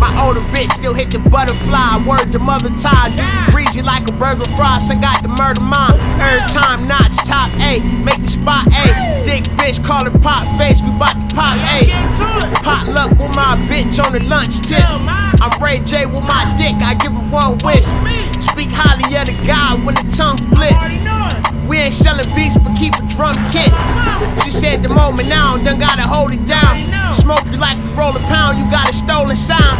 My 0.01 0.09
older 0.25 0.41
bitch 0.49 0.71
still 0.71 0.95
hit 0.95 1.11
the 1.11 1.19
butterfly. 1.29 2.01
Word 2.09 2.31
to 2.31 2.39
mother 2.39 2.73
Todd. 2.81 3.13
Greasy 3.51 3.83
like 3.83 4.09
a 4.09 4.13
burger 4.13 4.49
fry. 4.57 4.81
I 4.81 4.95
got 4.99 5.21
the 5.21 5.29
murder 5.29 5.61
mom. 5.61 5.93
Every 6.17 6.41
time 6.49 6.87
notch 6.87 7.15
top 7.17 7.53
A. 7.61 7.85
Make 8.01 8.23
the 8.23 8.31
spot 8.31 8.65
A. 8.65 9.25
Dick 9.29 9.43
bitch 9.61 9.85
call 9.85 10.07
it 10.07 10.21
pop 10.23 10.41
face. 10.57 10.81
We 10.81 10.89
bout 10.97 11.13
to 11.13 11.35
pop 11.35 11.53
A. 11.77 11.85
Pot 12.65 12.87
luck 12.87 13.11
with 13.11 13.35
my 13.35 13.53
bitch 13.69 14.03
on 14.03 14.13
the 14.13 14.19
lunch 14.21 14.61
tip. 14.61 14.81
I'm 14.81 15.53
Ray 15.61 15.81
J 15.85 16.07
with 16.07 16.25
my 16.25 16.49
dick. 16.57 16.81
I 16.81 16.95
give 16.95 17.13
her 17.13 17.29
one 17.29 17.59
wish. 17.59 17.85
Speak 18.41 18.73
highly 18.73 19.15
of 19.21 19.27
the 19.27 19.37
God 19.45 19.85
when 19.85 19.93
the 19.93 20.09
tongue 20.17 20.41
flip. 20.49 20.73
We 21.67 21.77
ain't 21.77 21.93
selling 21.93 22.25
beats, 22.33 22.57
but 22.57 22.75
keep 22.77 22.93
a 22.95 23.03
drum 23.11 23.35
kit. 23.51 23.71
She 24.43 24.51
said 24.51 24.83
the 24.83 24.89
moment 24.89 25.27
now, 25.27 25.57
done 25.57 25.79
gotta 25.79 26.03
hold 26.03 26.31
it 26.31 26.45
down. 26.47 26.79
Smoke 27.13 27.43
you 27.51 27.57
like 27.57 27.77
you 27.77 27.91
roll 27.91 28.15
a 28.15 28.19
pound, 28.31 28.57
you 28.57 28.69
got 28.71 28.89
a 28.89 28.93
stolen 28.93 29.35
sound. 29.35 29.77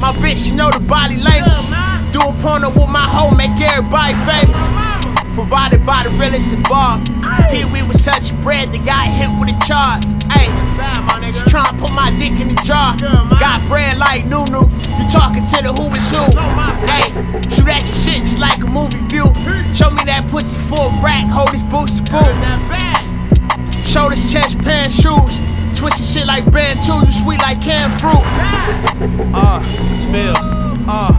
My 0.00 0.12
bitch, 0.18 0.46
you 0.48 0.54
know 0.54 0.70
the 0.70 0.80
body 0.80 1.16
language. 1.16 2.12
Doing 2.12 2.34
porno 2.42 2.70
with 2.70 2.88
my 2.88 3.06
hoe, 3.06 3.34
make 3.34 3.54
everybody 3.60 4.14
famous. 4.26 5.34
Provided 5.34 5.86
by 5.86 6.02
the 6.02 6.10
realest 6.18 6.52
involved. 6.52 7.08
Here 7.50 7.66
we 7.68 7.82
was 7.82 8.02
such 8.02 8.34
bread 8.42 8.72
that 8.72 8.84
got 8.84 9.06
hit 9.06 9.30
with 9.38 9.54
a 9.54 9.58
charge. 9.66 10.17
Hey, 10.30 10.48
she 11.32 11.42
tryna 11.50 11.78
put 11.78 11.92
my 11.92 12.10
dick 12.18 12.32
in 12.40 12.54
the 12.54 12.60
jar. 12.64 12.96
Got 13.38 13.66
bread 13.68 13.98
like 13.98 14.26
Nunu. 14.26 14.68
You 14.68 15.04
talking 15.10 15.44
to 15.46 15.58
the 15.62 15.72
who 15.72 15.88
is 15.94 16.08
who. 16.10 16.24
Hey, 16.86 17.08
shoot 17.54 17.68
at 17.68 17.84
your 17.86 17.94
shit 17.94 18.24
just 18.24 18.38
like 18.38 18.58
a 18.58 18.66
movie 18.66 18.98
view. 19.08 19.26
Show 19.74 19.90
me 19.90 20.04
that 20.04 20.26
pussy 20.30 20.56
full 20.68 20.90
rack, 21.02 21.26
hold 21.26 21.52
this 21.52 21.62
booster 21.70 22.04
boot. 22.10 22.34
Shoulders, 23.86 24.30
chest, 24.30 24.58
pants, 24.58 24.94
shoes. 24.96 25.40
Twisting 25.78 26.04
shit 26.04 26.26
like 26.26 26.44
too, 26.84 27.06
you 27.06 27.12
sweet 27.12 27.38
like 27.38 27.62
canned 27.62 27.92
fruit. 28.00 28.24
Uh, 29.32 29.62
it's 29.94 30.04
Phils. 30.06 30.36
Uh. 30.88 31.12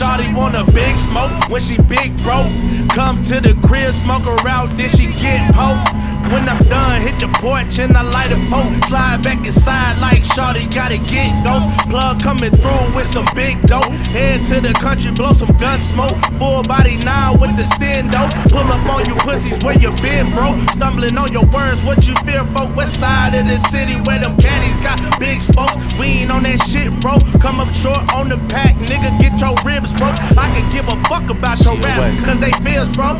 Shawty 0.00 0.34
want 0.34 0.56
a 0.56 0.64
big 0.72 0.96
smoke 0.96 1.50
when 1.50 1.60
she 1.60 1.76
big 1.82 2.16
broke. 2.22 2.48
Come 2.96 3.20
to 3.24 3.40
the 3.40 3.54
crib, 3.66 3.92
smoke 3.92 4.22
her 4.22 4.48
out, 4.48 4.74
then 4.78 4.88
she 4.88 5.12
get 5.20 5.52
poked. 5.52 5.92
When 6.30 6.48
I'm 6.48 6.62
done, 6.70 7.02
hit 7.02 7.18
the 7.18 7.26
porch 7.42 7.80
and 7.80 7.96
I 7.96 8.02
light 8.02 8.30
a 8.30 8.38
poke. 8.46 8.70
Slide 8.86 9.18
back 9.22 9.44
inside 9.44 9.98
like 9.98 10.22
Shawty 10.22 10.70
gotta 10.72 10.98
get 11.10 11.34
ghost. 11.42 11.66
Plug 11.90 12.22
coming 12.22 12.54
through 12.54 12.94
with 12.94 13.06
some 13.10 13.26
big 13.34 13.60
dope. 13.66 13.90
Head 14.14 14.46
to 14.46 14.60
the 14.60 14.72
country, 14.78 15.10
blow 15.10 15.32
some 15.32 15.50
gun 15.58 15.80
smoke. 15.80 16.14
Full 16.38 16.62
body 16.62 17.02
now 17.02 17.34
with 17.34 17.56
the 17.58 17.66
stendo. 17.66 18.22
Pull 18.46 18.62
up 18.70 18.86
on 18.86 19.02
you 19.10 19.18
pussies 19.26 19.58
where 19.64 19.74
you 19.82 19.90
been, 19.98 20.30
bro. 20.30 20.54
Stumbling 20.70 21.18
on 21.18 21.32
your 21.32 21.46
words, 21.50 21.82
what 21.82 22.06
you 22.06 22.14
fear 22.22 22.46
for? 22.54 22.70
West 22.78 23.00
side 23.00 23.34
of 23.34 23.50
the 23.50 23.58
city 23.66 23.98
where 24.06 24.20
them 24.20 24.36
caddies 24.38 24.78
got 24.78 25.02
big 25.18 25.40
spokes. 25.40 25.82
We 25.98 26.22
ain't 26.22 26.30
on 26.30 26.44
that 26.44 26.62
shit, 26.62 26.94
bro. 27.02 27.18
Come 27.42 27.58
up 27.58 27.74
short 27.74 28.06
on 28.14 28.28
the 28.28 28.38
pack, 28.46 28.78
nigga. 28.86 29.10
Get 29.18 29.34
your 29.42 29.58
ribs, 29.66 29.98
bro. 29.98 30.14
I 30.38 30.46
can 30.54 30.62
give 30.70 30.86
a 30.86 30.94
fuck 31.10 31.26
about 31.28 31.58
your 31.66 31.74
rap, 31.82 32.06
cause 32.22 32.38
they 32.38 32.54
feels, 32.62 32.94
bro. 32.94 33.18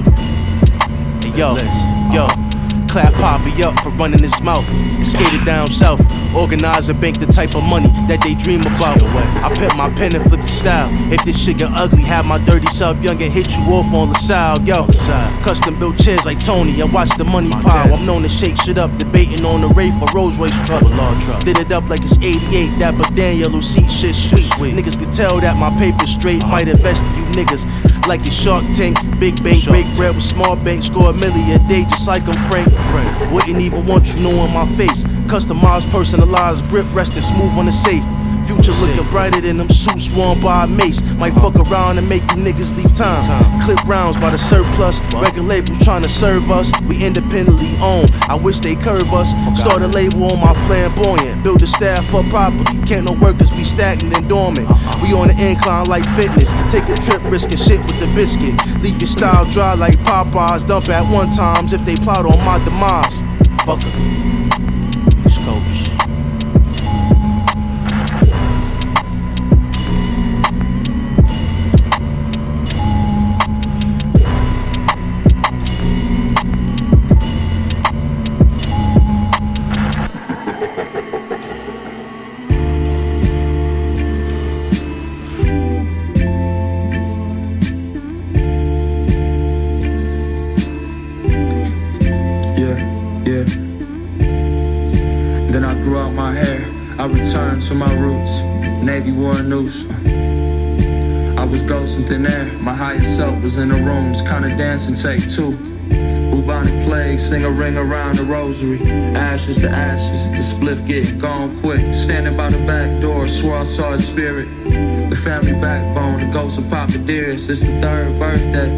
Yo, 1.34 1.58
yo. 2.14 2.59
Clap 2.91 3.14
Poppy 3.14 3.62
up 3.62 3.78
for 3.84 3.91
running 3.91 4.18
his 4.18 4.41
mouth. 4.43 4.68
And 4.68 5.07
skated 5.07 5.47
down 5.47 5.68
south. 5.68 6.03
Organize 6.34 6.88
and 6.88 7.01
bank 7.01 7.20
the 7.20 7.26
type 7.26 7.55
of 7.55 7.62
money 7.62 7.86
that 8.11 8.20
they 8.22 8.34
dream 8.34 8.62
about. 8.62 8.99
I 9.43 9.49
put 9.55 9.76
my 9.76 9.88
pen 9.91 10.14
and 10.16 10.24
flip 10.26 10.41
the 10.41 10.49
style. 10.49 10.91
If 11.12 11.24
this 11.24 11.38
shit 11.38 11.59
get 11.59 11.70
ugly, 11.72 12.03
have 12.03 12.26
my 12.26 12.38
dirty 12.45 12.66
self 12.66 13.01
young 13.03 13.22
and 13.22 13.32
hit 13.32 13.57
you 13.57 13.62
off 13.70 13.93
on 13.95 14.09
the 14.09 14.14
side, 14.14 14.66
Yo, 14.66 14.86
custom 15.43 15.78
built 15.78 15.99
chairs 15.99 16.24
like 16.24 16.45
Tony. 16.45 16.82
I 16.82 16.84
watch 16.86 17.11
the 17.16 17.24
money 17.24 17.51
pile. 17.51 17.95
I'm 17.95 18.05
known 18.07 18.22
to 18.22 18.28
shake 18.28 18.57
shit 18.57 18.78
up, 18.78 18.91
debating 18.99 19.45
on 19.45 19.61
the 19.61 19.68
rate 19.68 19.95
for 19.99 20.07
Rolls 20.12 20.36
Royce 20.36 20.59
truck. 20.66 20.82
Did 21.45 21.59
it 21.59 21.70
up 21.70 21.88
like 21.88 22.03
it's 22.03 22.18
88. 22.18 22.78
That 22.78 22.99
but 22.99 23.14
Daniel 23.14 23.51
who 23.51 23.62
see 23.62 23.88
shit 23.88 24.14
sweet. 24.16 24.74
Niggas 24.74 24.99
could 24.99 25.12
tell 25.12 25.41
that 25.41 25.57
my 25.57 25.70
paper 25.78 26.07
straight. 26.07 26.43
Might 26.47 26.66
invest 26.66 27.05
in 27.14 27.22
you 27.22 27.45
niggas 27.45 27.89
like 28.07 28.20
it's 28.26 28.34
Shark 28.34 28.64
Tank. 28.74 28.96
Big 29.18 29.42
bank, 29.42 29.64
break 29.64 29.86
bread 29.96 30.14
with 30.14 30.24
small 30.24 30.57
bank, 30.57 30.82
score 30.82 31.11
a 31.11 31.12
million 31.12 31.61
a 31.61 31.68
day 31.68 31.82
just 31.84 32.07
like 32.07 32.22
I'm 32.26 32.38
Frank. 32.48 32.68
Wouldn't 33.32 33.61
even 33.61 33.86
want 33.86 34.14
you 34.14 34.20
knowing 34.20 34.53
my 34.53 34.66
face. 34.76 35.05
Customized, 35.30 35.90
personalized 35.90 36.68
grip, 36.68 36.86
resting 36.92 37.22
smooth 37.22 37.53
on 37.59 37.66
the 37.66 37.72
safe. 37.72 38.03
Future 38.51 38.72
looking 38.82 39.09
brighter 39.11 39.40
than 39.40 39.59
them 39.59 39.68
suits 39.68 40.11
worn 40.11 40.40
by 40.40 40.64
a 40.64 40.66
mace. 40.66 41.01
Might 41.18 41.34
fuck 41.34 41.55
around 41.55 41.98
and 41.98 42.09
make 42.09 42.22
you 42.22 42.42
niggas 42.42 42.76
leave 42.76 42.92
time. 42.92 43.22
Clip 43.62 43.78
rounds 43.86 44.18
by 44.18 44.30
the 44.30 44.38
surplus. 44.38 44.98
Record 45.14 45.44
labels 45.44 45.78
trying 45.84 46.03
to 46.03 46.09
serve 46.09 46.51
us. 46.51 46.72
We 46.88 47.05
independently 47.05 47.76
own. 47.78 48.07
I 48.28 48.34
wish 48.34 48.59
they 48.59 48.74
curve 48.74 49.12
us. 49.14 49.30
Start 49.57 49.82
a 49.82 49.86
label 49.86 50.32
on 50.32 50.40
my 50.40 50.53
flamboyant. 50.66 51.44
Build 51.44 51.61
the 51.61 51.68
staff 51.68 52.12
up 52.12 52.26
properly. 52.26 52.64
Can't 52.88 53.07
no 53.07 53.12
workers 53.22 53.51
be 53.51 53.62
stagnant 53.62 54.16
and 54.16 54.28
dormant. 54.28 54.68
Uh-huh. 54.68 54.98
We 55.01 55.14
on 55.14 55.28
the 55.28 55.38
incline 55.38 55.86
like 55.86 56.05
fitness. 56.16 56.51
Take 56.72 56.88
a 56.88 57.01
trip, 57.01 57.22
risking 57.30 57.57
shit 57.57 57.78
with 57.86 58.01
the 58.01 58.11
biscuit. 58.16 58.55
Leave 58.82 58.98
your 58.98 59.07
style 59.07 59.44
dry 59.48 59.74
like 59.74 59.96
Popeyes. 60.01 60.66
Dump 60.66 60.88
at 60.88 61.09
one 61.09 61.30
times 61.30 61.72
if 61.72 61.84
they 61.84 61.94
plot 61.94 62.26
on 62.26 62.44
my 62.44 62.59
demise. 62.64 63.14
Fucker. 63.62 63.86
East 65.24 65.38
Coast. 65.42 65.89
Grew 95.91 95.99
out 95.99 96.12
my 96.12 96.32
hair. 96.32 96.62
I 97.01 97.07
returned 97.07 97.62
to 97.62 97.74
my 97.74 97.93
roots. 97.95 98.43
Navy 98.80 99.11
wore 99.11 99.36
a 99.36 99.43
noose. 99.43 99.84
I 101.36 101.45
was 101.45 101.62
ghost 101.62 101.99
in 101.99 102.05
thin 102.05 102.26
air. 102.26 102.47
My 102.61 102.72
higher 102.72 103.01
self 103.01 103.43
was 103.43 103.57
in 103.57 103.70
the 103.70 103.74
rooms, 103.74 104.22
kinda 104.22 104.57
dancing 104.57 104.95
take 104.95 105.28
two. 105.28 105.51
Bubonic 106.30 106.76
plague, 106.86 107.18
sing 107.18 107.45
a 107.45 107.51
ring 107.51 107.76
around 107.76 108.18
the 108.18 108.22
rosary. 108.22 108.80
Ashes 109.16 109.59
to 109.59 109.68
ashes, 109.68 110.30
the 110.30 110.45
spliff 110.51 110.86
get 110.86 111.18
gone 111.18 111.61
quick. 111.61 111.80
Standing 111.93 112.36
by 112.36 112.51
the 112.51 112.64
back 112.68 112.88
door, 113.03 113.26
swore 113.26 113.59
I 113.59 113.64
saw 113.64 113.91
his 113.91 114.07
spirit. 114.07 114.47
The 115.11 115.16
family 115.16 115.55
backbone, 115.55 116.20
the 116.20 116.30
ghost 116.32 116.57
of 116.59 116.70
Papa 116.70 116.99
Dearest. 116.99 117.51
It's 117.51 117.62
the 117.62 117.74
third 117.82 118.16
birthday. 118.20 118.70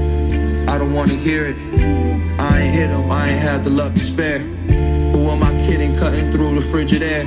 I 0.67 0.79
don't 0.79 0.95
wanna 0.95 1.19
hear 1.29 1.45
it. 1.45 1.57
I 2.41 2.61
ain't 2.63 2.75
hit 2.75 2.89
him, 2.89 3.11
I 3.11 3.33
ain't 3.33 3.39
had 3.39 3.65
the 3.65 3.71
luck 3.71 3.93
to 3.93 4.01
spare. 4.01 4.43
Who 5.73 5.79
am 5.79 5.81
I 5.81 5.87
kidding, 5.87 5.99
cutting 5.99 6.31
through 6.31 6.55
the 6.55 6.61
frigid 6.61 7.03
air? 7.03 7.25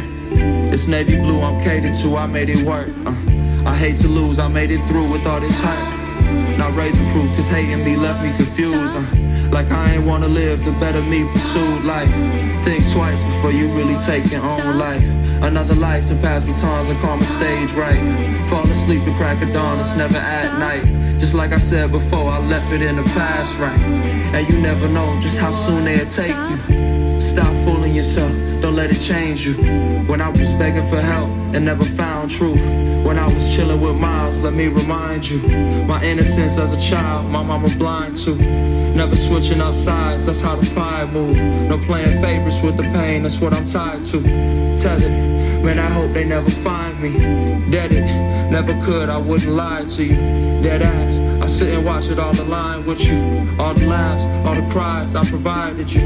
It's 0.72 0.88
navy 0.88 1.18
blue, 1.18 1.42
I'm 1.42 1.60
catered 1.64 1.96
to, 1.96 2.16
I 2.16 2.28
made 2.28 2.50
it 2.50 2.64
work. 2.64 2.90
Uh, 3.06 3.16
I 3.66 3.76
hate 3.76 3.98
to 3.98 4.08
lose, 4.08 4.38
I 4.38 4.48
made 4.48 4.70
it 4.70 4.86
through 4.88 5.10
with 5.12 5.26
all 5.26 5.40
this 5.40 5.60
hurt. 5.60 6.58
Not 6.58 6.76
raising 6.76 7.10
proof, 7.12 7.30
cause 7.36 7.48
hating 7.48 7.84
me 7.84 7.96
left 7.96 8.22
me 8.22 8.30
confused. 8.38 8.96
Uh, 8.96 9.02
like 9.52 9.72
I 9.72 9.96
ain't 9.96 10.06
wanna 10.06 10.28
live, 10.28 10.64
the 10.64 10.74
better 10.74 11.02
me 11.02 11.26
pursued 11.34 11.86
life. 11.86 12.12
Think 12.62 12.86
twice 12.92 13.24
before 13.24 13.52
you 13.52 13.68
really 13.74 13.98
take 14.06 14.30
your 14.32 14.46
own 14.46 14.78
life. 14.78 15.04
Another 15.42 15.76
life 15.76 16.06
to 16.08 16.16
pass 16.22 16.44
batons 16.44 16.90
and 16.90 17.00
call 17.00 17.18
my 17.18 17.26
stage 17.26 17.74
right. 17.74 18.00
Fall 18.48 18.70
asleep 18.70 19.06
the 19.06 19.14
crack 19.18 19.42
of 19.42 19.54
dawn, 19.54 19.80
it's 19.80 19.96
never 19.96 20.18
at 20.18 20.60
night. 20.60 20.84
Just 21.18 21.34
like 21.34 21.52
I 21.52 21.58
said 21.58 21.92
before, 21.92 22.30
I 22.30 22.40
left 22.46 22.72
it 22.72 22.84
in 22.84 22.96
the 22.96 23.10
past, 23.18 23.58
right? 23.58 23.80
And 24.36 24.48
you 24.50 24.62
never 24.62 24.88
know 24.88 25.20
just 25.20 25.40
how 25.40 25.52
soon 25.52 25.86
they'll 25.86 26.06
take 26.06 26.36
you. 26.36 26.85
Stop 27.20 27.54
fooling 27.66 27.94
yourself, 27.94 28.32
don't 28.62 28.76
let 28.76 28.92
it 28.92 29.00
change 29.00 29.46
you. 29.46 29.54
When 30.08 30.22
I 30.22 30.30
was 30.30 30.54
begging 30.54 30.84
for 30.84 31.02
help 31.02 31.30
and 31.54 31.66
never 31.66 31.86
found 31.86 32.30
truth. 32.30 32.62
When 33.06 33.20
I 33.20 33.28
was 33.28 33.56
chilling 33.56 33.82
with 33.82 34.00
Miles, 34.00 34.40
let 34.40 34.54
me 34.54 34.68
remind 34.68 35.30
you. 35.30 35.40
My 35.86 36.04
innocence 36.04 36.58
as 36.58 36.72
a 36.72 36.80
child, 36.80 37.30
my 37.30 37.44
mama 37.44 37.70
blind 37.78 38.16
to. 38.24 38.36
Never 38.96 39.16
switching 39.16 39.62
up 39.62 39.76
sides, 39.76 40.26
that's 40.26 40.42
how 40.42 40.56
the 40.56 40.66
pride 40.74 41.12
move. 41.14 41.38
No 41.70 41.78
playing 41.78 42.20
favorites 42.22 42.62
with 42.62 42.78
the 42.78 42.84
pain, 42.94 43.24
that's 43.24 43.40
what 43.40 43.54
I'm 43.54 43.66
tied 43.66 44.04
to. 44.06 44.24
Tethered, 44.76 45.12
man, 45.64 45.78
I 45.78 45.90
hope 45.90 46.12
they 46.14 46.26
never 46.26 46.50
find 46.50 47.00
me. 47.02 47.12
Dead 47.70 47.92
it, 47.92 48.06
never 48.50 48.74
could, 48.86 49.10
I 49.10 49.18
wouldn't 49.18 49.52
lie 49.52 49.86
to 49.86 50.04
you. 50.04 50.16
Dead 50.64 50.82
ass, 50.82 51.20
I 51.42 51.48
sit 51.48 51.74
and 51.74 51.86
watch 51.86 52.10
it 52.10 52.20
all 52.20 52.40
align 52.40 52.86
with 52.86 53.06
you. 53.06 53.20
All 53.60 53.74
the 53.74 53.86
laughs, 53.86 54.26
all 54.48 54.56
the 54.56 54.68
cries 54.72 55.16
I 55.16 55.24
provided 55.26 55.92
you. 55.92 56.02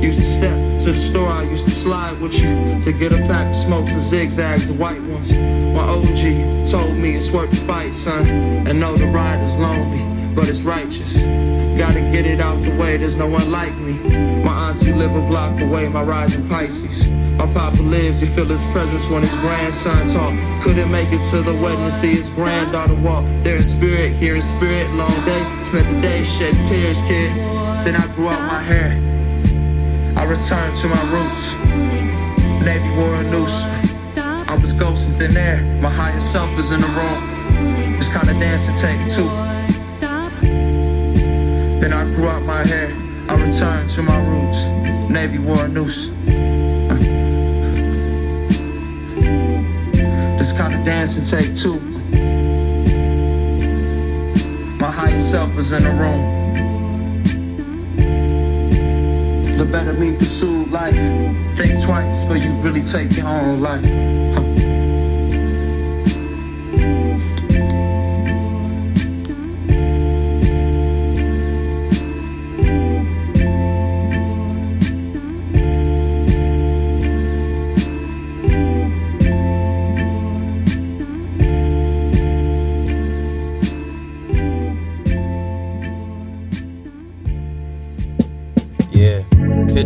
Used 0.00 0.18
to 0.18 0.24
step 0.24 0.80
to 0.84 0.92
the 0.92 0.96
store, 0.96 1.28
I 1.28 1.42
used 1.44 1.66
to 1.66 1.72
slide 1.72 2.20
with 2.20 2.34
you. 2.40 2.80
To 2.82 2.92
get 2.92 3.12
a 3.12 3.18
pack 3.26 3.48
of 3.48 3.56
smokes 3.56 3.92
and 3.92 4.02
zigzags, 4.02 4.68
the 4.68 4.74
white 4.74 5.00
ones. 5.02 5.32
My 5.74 5.82
OG 5.82 6.70
told 6.70 6.96
me 6.96 7.16
it's 7.16 7.30
worth 7.30 7.50
the 7.50 7.56
fight, 7.56 7.94
son. 7.94 8.26
And 8.66 8.78
know 8.78 8.94
the 8.96 9.06
ride 9.06 9.40
is 9.42 9.56
lonely, 9.56 10.02
but 10.34 10.48
it's 10.48 10.62
righteous. 10.62 11.16
Gotta 11.78 12.00
get 12.12 12.26
it 12.26 12.40
out 12.40 12.60
the 12.62 12.76
way, 12.80 12.96
there's 12.96 13.16
no 13.16 13.26
one 13.26 13.50
like 13.50 13.74
me. 13.78 13.98
My 14.44 14.68
auntie 14.68 14.92
live 14.92 15.14
a 15.14 15.22
block 15.22 15.60
away, 15.60 15.88
my 15.88 16.02
rising 16.02 16.48
Pisces. 16.48 17.08
My 17.38 17.46
papa 17.52 17.82
lives, 17.82 18.20
you 18.20 18.26
feel 18.26 18.44
his 18.44 18.64
presence 18.66 19.10
when 19.10 19.22
his 19.22 19.34
grandson 19.36 20.06
talk. 20.06 20.32
Couldn't 20.62 20.90
make 20.90 21.08
it 21.12 21.20
to 21.30 21.42
the 21.42 21.54
wedding 21.54 21.84
to 21.84 21.90
see 21.90 22.14
his 22.14 22.30
granddaughter 22.30 22.94
walk. 23.02 23.24
There 23.42 23.56
in 23.56 23.62
spirit, 23.62 24.12
here 24.12 24.34
in 24.34 24.40
spirit, 24.40 24.88
long 24.94 25.14
day. 25.24 25.42
Spent 25.62 25.88
the 25.88 26.00
day 26.00 26.22
shedding 26.22 26.64
tears, 26.64 27.00
kid. 27.02 27.30
Then 27.84 27.96
I 27.96 28.06
grew 28.14 28.28
out 28.28 28.40
my 28.46 28.60
hair. 28.62 28.92
I 30.16 30.24
returned 30.24 30.74
to 30.76 30.88
my 30.88 31.02
roots. 31.10 31.54
Navy 32.64 32.90
wore 32.96 33.14
a 33.14 33.24
noose. 33.24 33.66
I 34.16 34.56
was 34.60 34.72
ghost 34.72 35.20
in 35.20 35.36
air. 35.36 35.60
My 35.82 35.90
higher 35.90 36.20
self 36.20 36.56
is 36.58 36.70
in 36.70 36.80
the 36.80 36.86
room. 36.86 37.96
This 37.96 38.14
kind 38.14 38.30
of 38.30 38.38
dance 38.38 38.66
to 38.66 38.74
take 38.80 39.00
two. 39.08 39.28
Grew 42.24 42.32
out 42.32 42.46
my 42.46 42.62
hair. 42.62 42.88
I 43.28 43.34
returned 43.34 43.90
to 43.90 44.02
my 44.02 44.18
roots. 44.26 44.68
Navy 45.10 45.38
wore 45.38 45.66
a 45.66 45.68
noose. 45.68 46.08
Uh. 46.08 46.96
This 50.38 50.50
kind 50.54 50.72
of 50.72 50.82
dancing 50.86 51.22
take 51.22 51.54
two. 51.54 51.78
My 54.78 54.90
higher 54.90 55.20
self 55.20 55.54
is 55.58 55.72
in 55.72 55.82
the 55.82 55.90
room. 55.90 56.22
The 59.58 59.66
better 59.70 59.92
me 59.92 60.16
pursue 60.16 60.64
life. 60.70 60.94
Think 61.58 61.84
twice 61.84 62.22
before 62.22 62.38
you 62.38 62.52
really 62.62 62.80
take 62.80 63.14
your 63.14 63.26
own 63.26 63.60
life. 63.60 64.23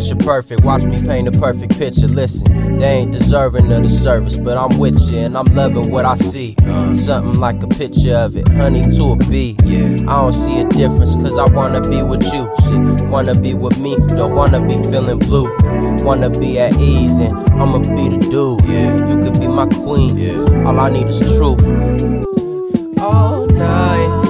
Picture 0.08 0.24
perfect. 0.24 0.64
Watch 0.64 0.84
me 0.84 1.00
paint 1.02 1.28
a 1.28 1.32
perfect 1.32 1.78
picture. 1.78 2.06
Listen, 2.06 2.78
they 2.78 2.98
ain't 3.00 3.12
deserving 3.12 3.70
of 3.72 3.82
the 3.82 3.88
service, 3.88 4.36
but 4.36 4.56
I'm 4.56 4.78
with 4.78 4.98
you 5.10 5.18
and 5.18 5.36
I'm 5.36 5.46
loving 5.54 5.90
what 5.90 6.04
I 6.04 6.14
see. 6.14 6.54
Uh. 6.64 6.92
Something 6.92 7.38
like 7.40 7.62
a 7.62 7.68
picture 7.68 8.16
of 8.16 8.36
it, 8.36 8.48
honey 8.48 8.82
to 8.96 9.12
a 9.12 9.16
bee. 9.16 9.56
Yeah, 9.64 9.96
I 10.08 10.22
don't 10.22 10.32
see 10.32 10.60
a 10.60 10.64
difference, 10.64 11.14
cause 11.16 11.38
I 11.38 11.46
wanna 11.52 11.80
be 11.88 12.02
with 12.02 12.24
you. 12.32 12.50
Shit, 12.62 13.08
wanna 13.08 13.34
be 13.38 13.54
with 13.54 13.78
me, 13.78 13.96
don't 14.08 14.34
wanna 14.34 14.60
be 14.66 14.76
feeling 14.90 15.18
blue. 15.18 15.54
Wanna 16.04 16.30
be 16.30 16.58
at 16.58 16.74
ease 16.76 17.18
and 17.20 17.36
I'ma 17.60 17.78
be 17.78 18.08
the 18.08 18.18
dude. 18.30 18.64
Yeah, 18.64 19.08
you 19.08 19.20
could 19.20 19.38
be 19.40 19.46
my 19.46 19.66
queen. 19.66 20.16
Yeah, 20.16 20.64
all 20.66 20.78
I 20.80 20.90
need 20.90 21.08
is 21.08 21.18
truth. 21.18 21.62
All 22.98 23.46
night. 23.46 24.27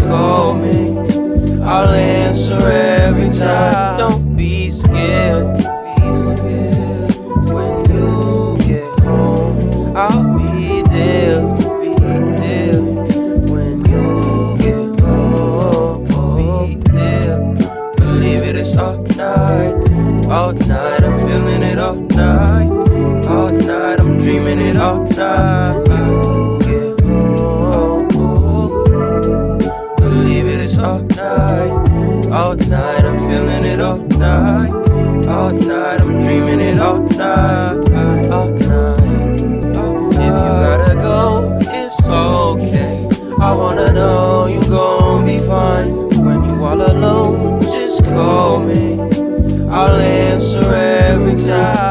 Call 0.00 0.54
me. 0.54 0.98
I'll 1.62 1.88
answer 1.90 2.54
every 2.54 3.30
time. 3.30 3.98
Don't 3.98 4.36
be 4.36 4.70
scared. 4.70 5.56
Be 5.56 6.06
scared. 6.22 7.14
When 7.54 7.74
you 7.90 8.56
get 8.66 9.00
home, 9.00 9.96
I'll 9.96 10.38
be 10.38 10.82
there. 10.82 11.40
Be 11.80 11.94
there. 12.42 12.82
When 13.52 13.84
you 13.92 14.56
get 14.58 15.00
home, 15.00 16.04
be 16.36 16.76
there. 16.92 17.38
Believe 17.96 18.42
it, 18.42 18.56
it's 18.56 18.76
all 18.76 18.98
night. 19.16 19.74
All 20.28 20.52
night, 20.52 21.02
I'm 21.02 21.16
feeling 21.26 21.62
it 21.62 21.78
all 21.78 21.96
night. 21.96 23.26
All 23.26 23.50
night, 23.50 24.00
I'm 24.00 24.18
dreaming 24.18 24.58
it 24.60 24.76
all 24.76 25.04
night. 25.04 25.63
Call 48.14 48.60
me. 48.60 49.00
I'll 49.68 49.96
answer 49.96 50.72
every 50.72 51.34
time. 51.34 51.83